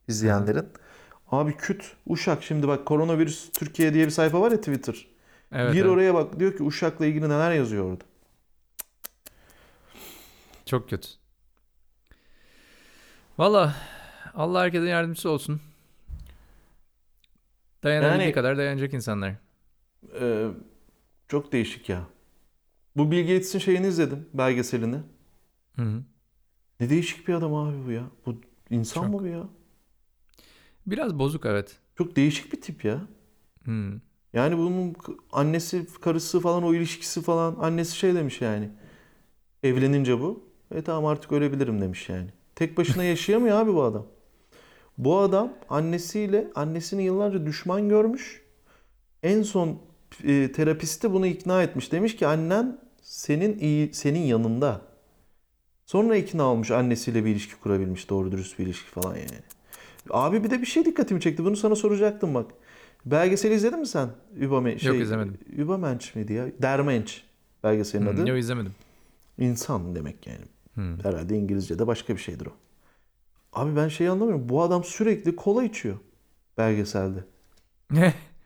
izleyenlerin. 0.07 0.65
Abi 1.31 1.57
küt 1.57 1.93
Uşak 2.07 2.43
şimdi 2.43 2.67
bak 2.67 2.85
koronavirüs 2.85 3.51
Türkiye 3.51 3.93
diye 3.93 4.05
bir 4.05 4.11
sayfa 4.11 4.41
var 4.41 4.51
ya 4.51 4.57
Twitter. 4.57 5.07
Evet, 5.51 5.73
Gir 5.73 5.81
evet. 5.81 5.91
oraya 5.91 6.13
bak 6.13 6.39
diyor 6.39 6.57
ki 6.57 6.63
Uşak'la 6.63 7.05
ilgili 7.05 7.29
neler 7.29 7.51
yazıyor 7.51 7.85
orada. 7.91 8.03
Çok 10.65 10.89
kötü. 10.89 11.07
Valla 13.37 13.75
Allah 14.33 14.61
herkesin 14.61 14.85
yardımcısı 14.85 15.29
olsun. 15.29 15.61
Dayanabildiği 17.83 18.21
Yani- 18.21 18.33
kadar 18.33 18.57
dayanacak 18.57 18.93
insanlar. 18.93 19.33
Ee, 20.21 20.47
çok 21.27 21.51
değişik 21.51 21.89
ya. 21.89 22.01
Bu 22.95 23.11
Bill 23.11 23.21
Gates'in 23.21 23.59
şeyini 23.59 23.87
izledim 23.87 24.29
belgeselini. 24.33 24.97
Hı 25.75 25.81
hı. 25.81 26.03
Ne 26.81 26.89
değişik 26.89 27.27
bir 27.27 27.33
adam 27.33 27.53
abi 27.53 27.77
bu 27.87 27.91
ya. 27.91 28.03
Bu 28.25 28.35
insan 28.69 29.01
Çok. 29.01 29.09
mı 29.09 29.19
bu 29.19 29.27
ya? 29.27 29.43
Biraz 30.87 31.19
bozuk 31.19 31.45
evet. 31.45 31.77
Çok 31.97 32.15
değişik 32.15 32.53
bir 32.53 32.61
tip 32.61 32.85
ya. 32.85 33.01
Hı. 33.65 33.93
Yani 34.33 34.57
bunun 34.57 34.95
annesi, 35.31 35.87
karısı 36.01 36.39
falan 36.39 36.63
o 36.63 36.73
ilişkisi 36.73 37.21
falan 37.21 37.55
annesi 37.59 37.97
şey 37.97 38.15
demiş 38.15 38.41
yani. 38.41 38.69
Evlenince 39.63 40.19
bu. 40.19 40.43
E 40.75 40.81
tamam 40.81 41.05
artık 41.05 41.31
ölebilirim 41.31 41.81
demiş 41.81 42.09
yani. 42.09 42.29
Tek 42.55 42.77
başına 42.77 43.03
yaşayamıyor 43.13 43.57
abi 43.57 43.73
bu 43.73 43.83
adam. 43.83 44.07
Bu 44.97 45.19
adam 45.19 45.53
annesiyle 45.69 46.47
annesini 46.55 47.03
yıllarca 47.03 47.45
düşman 47.45 47.89
görmüş. 47.89 48.41
En 49.23 49.43
son 49.43 49.79
e, 50.23 50.51
terapisti 50.51 51.13
bunu 51.13 51.27
ikna 51.27 51.63
etmiş. 51.63 51.91
Demiş 51.91 52.15
ki 52.15 52.27
annen 52.27 52.79
senin 53.01 53.59
iyi 53.59 53.93
senin 53.93 54.19
yanında. 54.19 54.90
Sonra 55.91 56.15
ikna 56.15 56.43
olmuş 56.43 56.71
annesiyle 56.71 57.25
bir 57.25 57.29
ilişki 57.29 57.55
kurabilmiş. 57.55 58.09
Doğru 58.09 58.31
dürüst 58.31 58.59
bir 58.59 58.65
ilişki 58.65 58.89
falan 58.89 59.15
yani. 59.15 59.39
Abi 60.09 60.43
bir 60.43 60.49
de 60.49 60.61
bir 60.61 60.65
şey 60.65 60.85
dikkatimi 60.85 61.21
çekti. 61.21 61.45
Bunu 61.45 61.55
sana 61.55 61.75
soracaktım 61.75 62.33
bak. 62.33 62.51
Belgeseli 63.05 63.53
izledin 63.53 63.79
mi 63.79 63.87
sen? 63.87 64.09
Überme 64.35 64.79
şey, 64.79 64.91
Yok, 64.91 65.01
izlemedim. 65.01 65.37
Übermensch 65.57 66.15
miydi 66.15 66.33
ya? 66.33 66.45
Dermensch 66.61 67.21
belgeselin 67.63 68.05
adı. 68.05 68.23
Hı. 68.23 68.29
Yok 68.29 68.39
izlemedim. 68.39 68.71
İnsan 69.37 69.95
demek 69.95 70.27
yani. 70.27 70.45
Hı. 70.75 71.03
Herhalde 71.03 71.37
İngilizce'de 71.37 71.87
başka 71.87 72.13
bir 72.13 72.21
şeydir 72.21 72.45
o. 72.45 72.51
Abi 73.53 73.75
ben 73.75 73.87
şeyi 73.87 74.09
anlamıyorum. 74.09 74.49
Bu 74.49 74.61
adam 74.61 74.83
sürekli 74.83 75.35
kola 75.35 75.63
içiyor 75.63 75.95
belgeselde. 76.57 77.19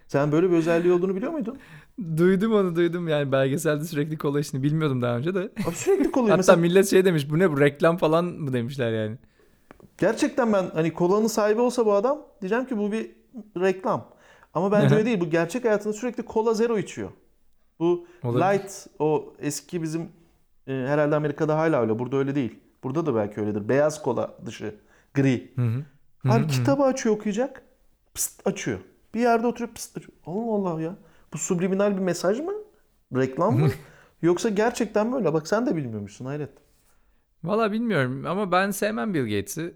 Sen 0.08 0.32
böyle 0.32 0.52
bir 0.52 0.56
özelliği 0.56 0.94
olduğunu 0.94 1.16
biliyor 1.16 1.32
muydun? 1.32 1.60
duydum 2.18 2.54
onu 2.54 2.76
duydum 2.76 3.08
yani 3.08 3.32
belgeselde 3.32 3.86
sürekli 3.86 4.18
kola 4.18 4.40
işini 4.40 4.64
bilmiyordum 4.64 5.02
daha 5.02 5.18
önce 5.18 5.36
de. 5.36 5.40
Abi 5.68 5.76
sürekli 5.76 6.12
kola 6.12 6.24
Hatta 6.30 6.38
Mesela 6.38 6.56
millet 6.56 6.90
şey 6.90 7.06
demiş 7.06 7.30
bu 7.30 7.40
ne 7.40 7.52
bu 7.52 7.60
reklam 7.62 7.98
falan 7.98 8.26
mı 8.26 8.54
demişler 8.54 8.92
yani. 8.92 9.18
gerçekten 9.98 10.54
ben 10.54 10.66
hani 10.74 10.94
kolanın 10.94 11.28
sahibi 11.28 11.62
olsa 11.62 11.86
bu 11.86 11.94
adam 11.94 12.22
diyeceğim 12.42 12.66
ki 12.66 12.78
bu 12.78 12.92
bir 12.92 13.12
reklam. 13.62 14.16
Ama 14.54 14.72
bence 14.72 14.96
öyle 14.96 15.06
değil. 15.06 15.20
Bu 15.20 15.30
gerçek 15.30 15.66
hayatında 15.66 15.94
sürekli 15.94 16.24
kola 16.26 16.54
zero 16.54 16.78
içiyor. 16.78 17.10
Bu 17.80 18.08
Olabilir. 18.24 18.46
light 18.46 18.88
o 19.00 19.34
eski 19.40 19.82
bizim 19.84 20.02
e, 20.68 20.74
herhalde 20.74 21.16
Amerika'da 21.16 21.58
hala 21.58 21.82
öyle. 21.82 22.00
Burada 22.00 22.18
öyle 22.18 22.36
değil. 22.36 22.60
Burada 22.84 23.06
da 23.06 23.16
belki 23.16 23.42
öyledir. 23.42 23.70
Beyaz 23.70 24.02
kola 24.02 24.38
dışı 24.46 24.76
gri. 25.14 25.52
Hı 25.56 25.62
hı. 25.62 25.84
Hı 26.24 26.32
Abi 26.34 26.44
hı. 26.44 26.48
kitabı 26.48 26.84
açıyor 26.84 27.16
okuyacak. 27.16 27.62
Pıst 28.14 28.48
açıyor. 28.48 28.80
Bir 29.14 29.20
yerde 29.20 29.48
oturup 29.48 29.76
pıst 29.76 29.98
açıyor. 29.98 30.14
Allah 30.26 30.70
Allah 30.72 30.82
ya. 30.82 30.96
Bu 31.36 31.40
subliminal 31.40 31.98
bir 31.98 32.02
mesaj 32.02 32.40
mı? 32.40 32.54
Reklam 33.16 33.60
mı? 33.60 33.70
Yoksa 34.22 34.50
gerçekten 34.50 35.14
böyle. 35.14 35.34
Bak 35.34 35.48
sen 35.48 35.66
de 35.66 35.76
bilmiyormuşsun 35.76 36.26
hayret. 36.26 36.50
Valla 37.44 37.72
bilmiyorum 37.72 38.26
ama 38.26 38.52
ben 38.52 38.72
sevmem 38.72 39.14
Bill 39.14 39.24
Gates'i. 39.24 39.74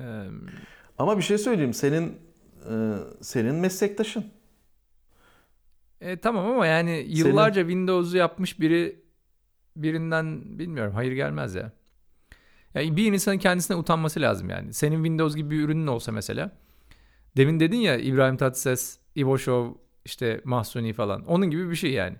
Ee, 0.00 0.26
Ama 0.98 1.18
bir 1.18 1.22
şey 1.22 1.38
söyleyeyim. 1.38 1.74
Senin 1.74 2.18
e, 2.70 2.74
senin 3.20 3.54
meslektaşın. 3.54 4.24
e, 6.00 6.16
tamam 6.20 6.46
ama 6.46 6.66
yani 6.66 7.06
yıllarca 7.08 7.62
Windows'u 7.62 8.16
yapmış 8.16 8.60
biri 8.60 9.04
birinden 9.76 10.58
bilmiyorum 10.58 10.94
hayır 10.94 11.12
gelmez 11.12 11.54
ya. 11.54 11.72
Yani 12.74 12.96
bir 12.96 13.12
insanın 13.12 13.38
kendisine 13.38 13.76
utanması 13.76 14.20
lazım 14.20 14.50
yani. 14.50 14.72
Senin 14.72 14.96
Windows 14.96 15.36
gibi 15.36 15.50
bir 15.50 15.64
ürünün 15.64 15.86
olsa 15.86 16.12
mesela. 16.12 16.50
Demin 17.36 17.60
dedin 17.60 17.76
ya 17.78 17.96
İbrahim 17.96 18.36
Tatlıses, 18.36 18.98
Ivo 19.16 19.38
Show, 19.38 19.85
işte 20.06 20.40
Mahsuni 20.44 20.92
falan. 20.92 21.24
Onun 21.24 21.50
gibi 21.50 21.70
bir 21.70 21.76
şey 21.76 21.90
yani. 21.90 22.16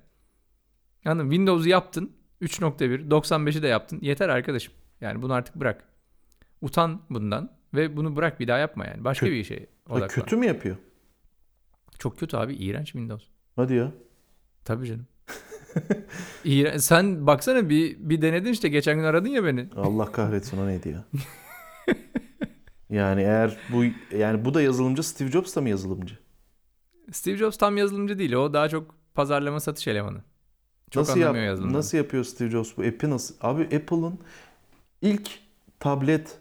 Mı? 1.04 1.22
Windows'u 1.22 1.68
yaptın. 1.68 2.12
3.1, 2.42 3.08
95'i 3.10 3.62
de 3.62 3.68
yaptın. 3.68 3.98
Yeter 4.02 4.28
arkadaşım. 4.28 4.74
Yani 5.00 5.22
bunu 5.22 5.32
artık 5.32 5.54
bırak. 5.54 5.84
Utan 6.60 7.02
bundan 7.10 7.52
ve 7.74 7.96
bunu 7.96 8.16
bırak 8.16 8.40
bir 8.40 8.48
daha 8.48 8.58
yapma 8.58 8.86
yani. 8.86 9.04
Başka 9.04 9.26
Kö- 9.26 9.30
bir 9.32 9.44
şey 9.44 9.66
odaklan. 9.88 10.08
kötü 10.08 10.36
mü 10.36 10.46
yapıyor? 10.46 10.76
Çok 11.98 12.18
kötü 12.18 12.36
abi. 12.36 12.54
iğrenç 12.54 12.86
Windows. 12.86 13.24
Hadi 13.56 13.74
ya. 13.74 13.92
Tabii 14.64 14.86
canım. 14.86 15.06
İğren- 16.44 16.78
Sen 16.78 17.26
baksana 17.26 17.68
bir 17.68 17.96
bir 17.98 18.22
denedin 18.22 18.52
işte 18.52 18.68
geçen 18.68 18.96
gün 18.96 19.04
aradın 19.04 19.28
ya 19.28 19.44
beni. 19.44 19.68
Allah 19.76 20.12
kahretsin 20.12 20.58
o 20.58 20.66
neydi 20.66 20.88
ya? 20.88 21.04
yani 22.90 23.20
eğer 23.22 23.56
bu 23.72 23.84
yani 24.16 24.44
bu 24.44 24.54
da 24.54 24.62
yazılımcı 24.62 25.02
Steve 25.02 25.30
Jobs 25.30 25.56
da 25.56 25.60
mı 25.60 25.68
yazılımcı? 25.68 26.18
Steve 27.12 27.36
Jobs 27.36 27.56
tam 27.56 27.76
yazılımcı 27.76 28.18
değil. 28.18 28.32
O 28.32 28.52
daha 28.52 28.68
çok 28.68 28.94
pazarlama 29.14 29.60
satış 29.60 29.88
elemanı. 29.88 30.22
Çok 30.90 31.00
nasıl 31.00 31.12
anlamıyor 31.12 31.44
yap, 31.44 31.50
yazılımdan. 31.50 31.78
nasıl 31.78 31.98
yapıyor 31.98 32.24
Steve 32.24 32.50
Jobs 32.50 32.76
bu? 32.76 32.82
App'i 32.82 33.10
nasıl? 33.10 33.34
Abi 33.40 33.62
Apple'ın 33.62 34.18
ilk 35.02 35.30
tablet 35.80 36.38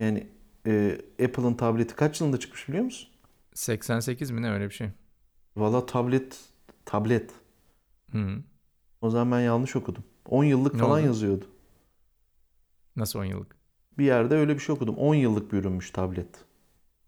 yani 0.00 0.26
e, 0.66 0.98
Apple'ın 1.24 1.54
tableti 1.54 1.94
kaç 1.96 2.20
yılında 2.20 2.38
çıkmış 2.40 2.68
biliyor 2.68 2.84
musun? 2.84 3.08
88 3.54 4.30
mi 4.30 4.42
ne 4.42 4.52
öyle 4.52 4.64
bir 4.68 4.74
şey. 4.74 4.88
Valla 5.56 5.86
tablet 5.86 6.40
tablet. 6.84 7.30
Hı. 8.12 8.38
O 9.00 9.10
zaman 9.10 9.32
ben 9.38 9.40
yanlış 9.44 9.76
okudum. 9.76 10.04
10 10.28 10.44
yıllık 10.44 10.74
Ne 10.74 10.80
falan 10.80 10.98
oldu? 11.00 11.06
yazıyordu. 11.06 11.44
Nasıl 12.96 13.18
10 13.18 13.24
yıllık? 13.24 13.56
Bir 13.98 14.04
yerde 14.04 14.34
öyle 14.34 14.54
bir 14.54 14.60
şey 14.60 14.74
okudum. 14.74 14.94
10 14.96 15.14
yıllık 15.14 15.52
bir 15.52 15.58
ürünmüş 15.58 15.90
tablet. 15.90 16.28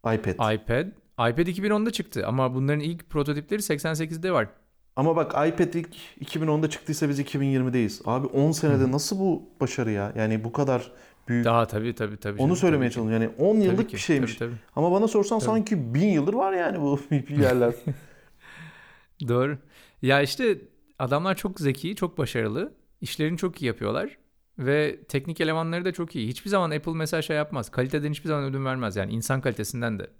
iPad. 0.01 0.55
iPad. 0.55 0.87
iPad 1.15 1.47
2010'da 1.47 1.91
çıktı 1.91 2.27
ama 2.27 2.55
bunların 2.55 2.81
ilk 2.81 3.11
prototipleri 3.11 3.63
88'de 3.63 4.33
var. 4.33 4.49
Ama 4.97 5.17
bak 5.17 5.31
iPad 5.31 5.75
ilk 5.75 5.89
2010'da 6.21 6.71
çıktıysa 6.71 7.09
biz 7.09 7.21
2020'deyiz. 7.21 8.03
Abi 8.05 8.27
10 8.27 8.53
senede 8.53 8.93
nasıl 8.93 9.19
bu 9.19 9.43
başarı 9.61 9.91
ya? 9.91 10.13
Yani 10.17 10.45
bu 10.45 10.53
kadar 10.53 10.93
büyük. 11.29 11.45
Daha 11.45 11.67
tabii 11.67 11.95
tabii 11.95 12.17
tabii. 12.17 12.39
Onu 12.39 12.47
canım, 12.47 12.57
söylemeye 12.57 12.91
tabii 12.91 12.95
çalışıyorum. 12.95 13.23
Yani 13.23 13.51
10 13.51 13.55
Tabii 13.55 13.65
yıllık 13.65 13.89
ki, 13.89 13.95
bir 13.95 14.01
şeymiş. 14.01 14.35
Tabii, 14.37 14.51
tabii. 14.51 14.59
Ama 14.77 14.93
bana 14.93 15.09
sorsan 15.09 15.39
Tabii. 15.39 15.47
sanki 15.47 15.95
1000 15.95 16.09
yıldır 16.09 16.35
var 16.35 16.53
yani 16.53 16.81
bu 16.81 17.01
yerler. 17.43 17.75
Doğru. 19.29 19.59
Ya 20.03 20.23
işte 20.23 20.59
adamlar 20.99 21.35
çok 21.35 21.61
zeki, 21.61 21.97
çok 21.97 22.19
başarılı. 22.19 22.75
İşlerini 23.01 23.39
çok 23.39 23.63
iyi 23.63 23.67
yapıyorlar. 23.67 24.19
Ve 24.59 25.05
teknik 25.09 25.41
elemanları 25.41 25.85
da 25.85 25.93
çok 25.93 26.17
iyi. 26.17 26.29
Hiçbir 26.29 26.51
zaman 26.51 26.71
Apple 26.71 26.93
mesela 26.93 27.23
şey 27.23 27.37
yapmaz. 27.37 27.71
Kaliteden 27.71 28.11
hiçbir 28.11 28.29
zaman 28.29 28.45
ödün 28.45 28.65
vermez. 28.65 28.97
Yani 28.97 29.13
insan 29.13 29.41
kalitesinden 29.41 29.99
de. 29.99 30.11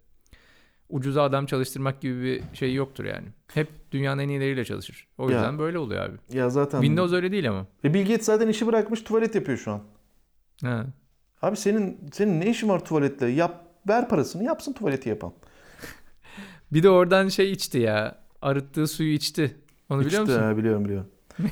Ucuza 0.89 1.23
adam 1.23 1.47
çalıştırmak 1.47 2.01
gibi 2.01 2.23
bir 2.23 2.57
şey 2.57 2.75
yoktur 2.75 3.05
yani. 3.05 3.27
Hep 3.55 3.69
dünyanın 3.93 4.23
en 4.23 4.29
iyileriyle 4.29 4.65
çalışır. 4.65 5.09
O 5.19 5.31
Ya. 5.31 5.37
yüzden 5.37 5.59
böyle 5.59 5.79
oluyor 5.79 6.05
abi. 6.05 6.17
ya 6.33 6.51
zaten. 6.51 6.81
Windows 6.81 7.13
öyle 7.13 7.33
değil 7.33 7.49
ama. 7.51 7.67
E 7.85 7.95
Bill 7.95 8.03
Gates 8.03 8.27
zaten 8.27 8.49
işi 8.49 8.67
bırakmış 8.67 9.03
tuvalet 9.03 9.35
yapıyor 9.35 9.59
şu 9.59 9.73
an. 9.73 9.83
Ha. 10.63 10.87
Abi 11.43 11.57
senin 11.57 11.99
senin 12.13 12.41
ne 12.41 12.51
işin 12.51 12.69
var 12.69 12.85
tuvaletle? 12.85 13.27
Yap 13.29 13.65
ver 13.89 14.09
parasını 14.09 14.45
yapsın 14.45 14.73
tuvaleti 14.73 15.09
yapan. 15.09 15.33
Bir 16.73 16.83
de 16.83 16.91
oradan 16.91 17.29
şey 17.29 17.53
içti 17.53 17.79
ya. 17.79 18.19
Arıttığı 18.43 18.87
suyu 18.89 19.13
içti. 19.13 19.57
Onu 19.91 20.01
biliyor 20.01 20.23
İşte, 20.23 20.33
musun? 20.35 20.43
ha, 20.49 20.57
biliyorum 20.57 20.85
biliyorum. 20.85 21.07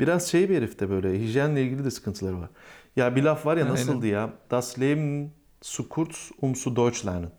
Biraz 0.00 0.28
şey 0.28 0.48
bir 0.50 0.56
herifte 0.56 0.90
böyle 0.90 1.20
hijyenle 1.20 1.62
ilgili 1.64 1.84
de 1.84 1.90
sıkıntıları 1.90 2.40
var. 2.40 2.50
Ya 2.96 3.16
bir 3.16 3.22
laf 3.22 3.46
var 3.46 3.56
ya 3.56 3.62
Aynen. 3.62 3.74
nasıldı 3.74 4.06
ya? 4.06 4.32
Das 4.50 4.80
Leben 4.80 5.30
zu 5.62 5.88
kurz 5.88 6.30
um 6.42 6.56
zu 6.56 6.76
Deutsch 6.76 7.06
lernen. 7.06 7.30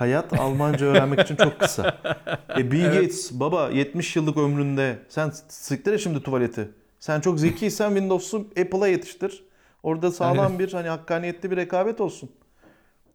Hayat 0.00 0.40
Almanca 0.40 0.86
öğrenmek 0.86 1.20
için 1.20 1.36
çok 1.36 1.60
kısa. 1.60 1.98
E 2.58 2.70
Bill 2.70 2.84
Gates 2.84 3.32
baba 3.32 3.68
70 3.68 4.16
yıllık 4.16 4.36
ömründe 4.36 4.98
sen 5.08 5.30
siktir 5.48 5.98
şimdi 5.98 6.22
tuvaleti. 6.22 6.70
Sen 6.98 7.20
çok 7.20 7.40
zekiysen 7.40 7.88
Windows'u 7.88 8.46
Apple'a 8.60 8.88
yetiştir. 8.88 9.44
Orada 9.82 10.10
sağlam 10.10 10.46
Aynen. 10.46 10.58
bir 10.58 10.72
hani 10.72 10.88
hakkaniyetli 10.88 11.50
bir 11.50 11.56
rekabet 11.56 12.00
olsun. 12.00 12.30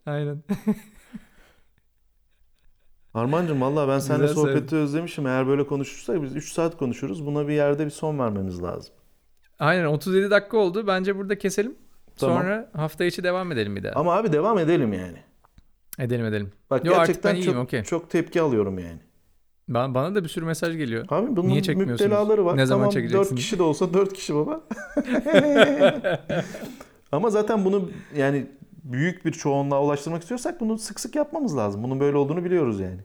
Aynen. 0.05 0.43
Armancığım 3.13 3.61
valla 3.61 3.87
ben 3.87 3.99
seninle 3.99 4.21
Güzel 4.21 4.35
sohbeti 4.35 4.53
söyledin. 4.57 4.77
özlemişim. 4.77 5.27
Eğer 5.27 5.47
böyle 5.47 5.67
konuşursak 5.67 6.21
biz 6.21 6.35
3 6.35 6.53
saat 6.53 6.77
konuşuruz. 6.77 7.25
Buna 7.25 7.47
bir 7.47 7.53
yerde 7.53 7.85
bir 7.85 7.91
son 7.91 8.19
vermemiz 8.19 8.63
lazım. 8.63 8.93
Aynen 9.59 9.85
37 9.85 10.31
dakika 10.31 10.57
oldu. 10.57 10.87
Bence 10.87 11.17
burada 11.17 11.37
keselim. 11.37 11.75
Tamam. 12.17 12.37
Sonra 12.37 12.71
hafta 12.73 13.05
içi 13.05 13.23
devam 13.23 13.51
edelim 13.51 13.75
bir 13.75 13.83
daha. 13.83 13.93
Ama 13.99 14.15
abi 14.15 14.33
devam 14.33 14.59
edelim 14.59 14.93
yani. 14.93 15.24
Edelim 15.99 16.25
edelim. 16.25 16.51
Bak 16.69 16.85
Yo, 16.85 16.93
gerçekten 16.93 17.33
ben 17.35 17.39
iyiyim, 17.39 17.53
çok, 17.53 17.63
okey. 17.63 17.83
çok 17.83 18.09
tepki 18.09 18.41
alıyorum 18.41 18.79
yani. 18.79 18.99
Ben, 19.69 19.93
bana 19.95 20.15
da 20.15 20.23
bir 20.23 20.29
sürü 20.29 20.45
mesaj 20.45 20.77
geliyor. 20.77 21.05
Abi 21.09 21.35
bunun 21.35 21.47
Niye 21.49 21.63
çekmiyorsunuz? 21.63 22.01
müptelaları 22.01 22.45
var. 22.45 22.57
Ne 22.57 22.65
zaman 22.65 22.81
tamam, 22.81 22.93
çekeceksiniz? 22.93 23.29
4 23.31 23.39
kişi 23.39 23.59
de 23.59 23.63
olsa 23.63 23.93
4 23.93 24.13
kişi 24.13 24.35
baba. 24.35 24.61
Ama 27.11 27.29
zaten 27.29 27.65
bunu 27.65 27.89
yani 28.15 28.47
büyük 28.83 29.25
bir 29.25 29.31
çoğunluğa 29.31 29.83
ulaştırmak 29.83 30.21
istiyorsak 30.21 30.61
bunu 30.61 30.77
sık 30.77 30.99
sık 30.99 31.15
yapmamız 31.15 31.57
lazım. 31.57 31.83
Bunun 31.83 31.99
böyle 31.99 32.17
olduğunu 32.17 32.45
biliyoruz 32.45 32.79
yani. 32.79 32.99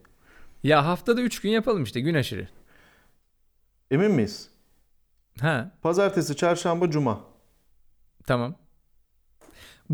Ya 0.63 0.85
haftada 0.85 1.21
3 1.21 1.41
gün 1.41 1.49
yapalım 1.49 1.83
işte 1.83 2.01
gün 2.01 2.13
aşırı. 2.13 2.47
Emin 3.91 4.11
miyiz? 4.11 4.49
Ha 5.41 5.71
Pazartesi, 5.81 6.35
çarşamba, 6.35 6.89
cuma. 6.91 7.19
tamam. 8.27 8.55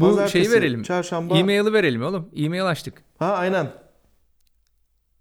Bu 0.01 0.05
Pazartesi, 0.05 0.31
şeyi 0.31 0.51
verelim. 0.51 0.83
Çarşamba. 0.83 1.37
E-mail'i 1.37 1.73
verelim 1.73 2.03
oğlum. 2.03 2.29
E-mail 2.35 2.65
açtık. 2.67 3.03
Ha 3.19 3.33
aynen. 3.33 3.71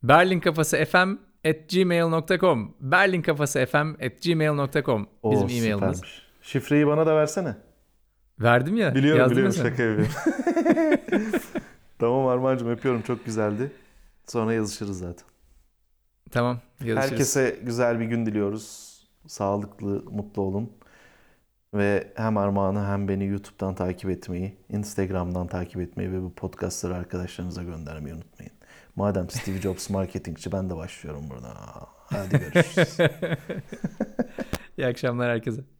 Berlinkafası 0.03 0.85
fm 0.85 1.11
at 1.49 1.57
gmail.com 1.71 2.75
Berlinkafası 2.81 3.67
fm 3.67 4.05
at 4.05 4.23
gmail.com 4.23 5.09
Bizim 5.25 5.49
e-mailimiz. 5.49 6.01
Şifreyi 6.43 6.87
bana 6.87 7.07
da 7.07 7.17
versene. 7.17 7.57
Verdim 8.41 8.77
ya. 8.77 8.95
Biliyorum 8.95 9.21
yazdın 9.21 9.37
biliyorum 9.37 9.57
şaka 9.57 9.83
yapıyorum. 9.83 10.09
tamam 11.99 12.27
Armancığım 12.27 12.71
öpüyorum 12.71 13.03
çok 13.03 13.25
güzeldi. 13.25 13.73
Sonra 14.27 14.53
yazışırız 14.53 14.99
zaten. 14.99 15.27
Tamam. 16.31 16.61
Yazışırız. 16.81 17.11
Herkese 17.11 17.59
güzel 17.63 18.01
bir 18.01 18.05
gün 18.05 18.27
diliyoruz. 18.27 18.97
Sağlıklı, 19.27 20.03
mutlu 20.11 20.43
olun. 20.43 20.73
Ve 21.75 22.13
hem 22.17 22.37
Armağan'ı 22.37 22.87
hem 22.87 23.09
beni 23.09 23.27
YouTube'dan 23.27 23.75
takip 23.75 24.11
etmeyi, 24.11 24.57
Instagram'dan 24.69 25.47
takip 25.47 25.81
etmeyi 25.81 26.13
ve 26.13 26.23
bu 26.23 26.35
podcastları 26.35 26.95
arkadaşlarınıza 26.95 27.63
göndermeyi 27.63 28.15
unutmayın. 28.15 28.53
Madem 28.97 29.31
Steve 29.31 29.61
Jobs 29.61 29.91
marketingçi 29.91 30.53
ben 30.53 30.71
de 30.71 30.77
başlıyorum 30.77 31.31
burada. 31.31 31.49
Hadi 31.97 32.39
görüşürüz. 32.39 32.97
İyi 34.79 34.87
akşamlar 34.87 35.31
herkese. 35.31 35.76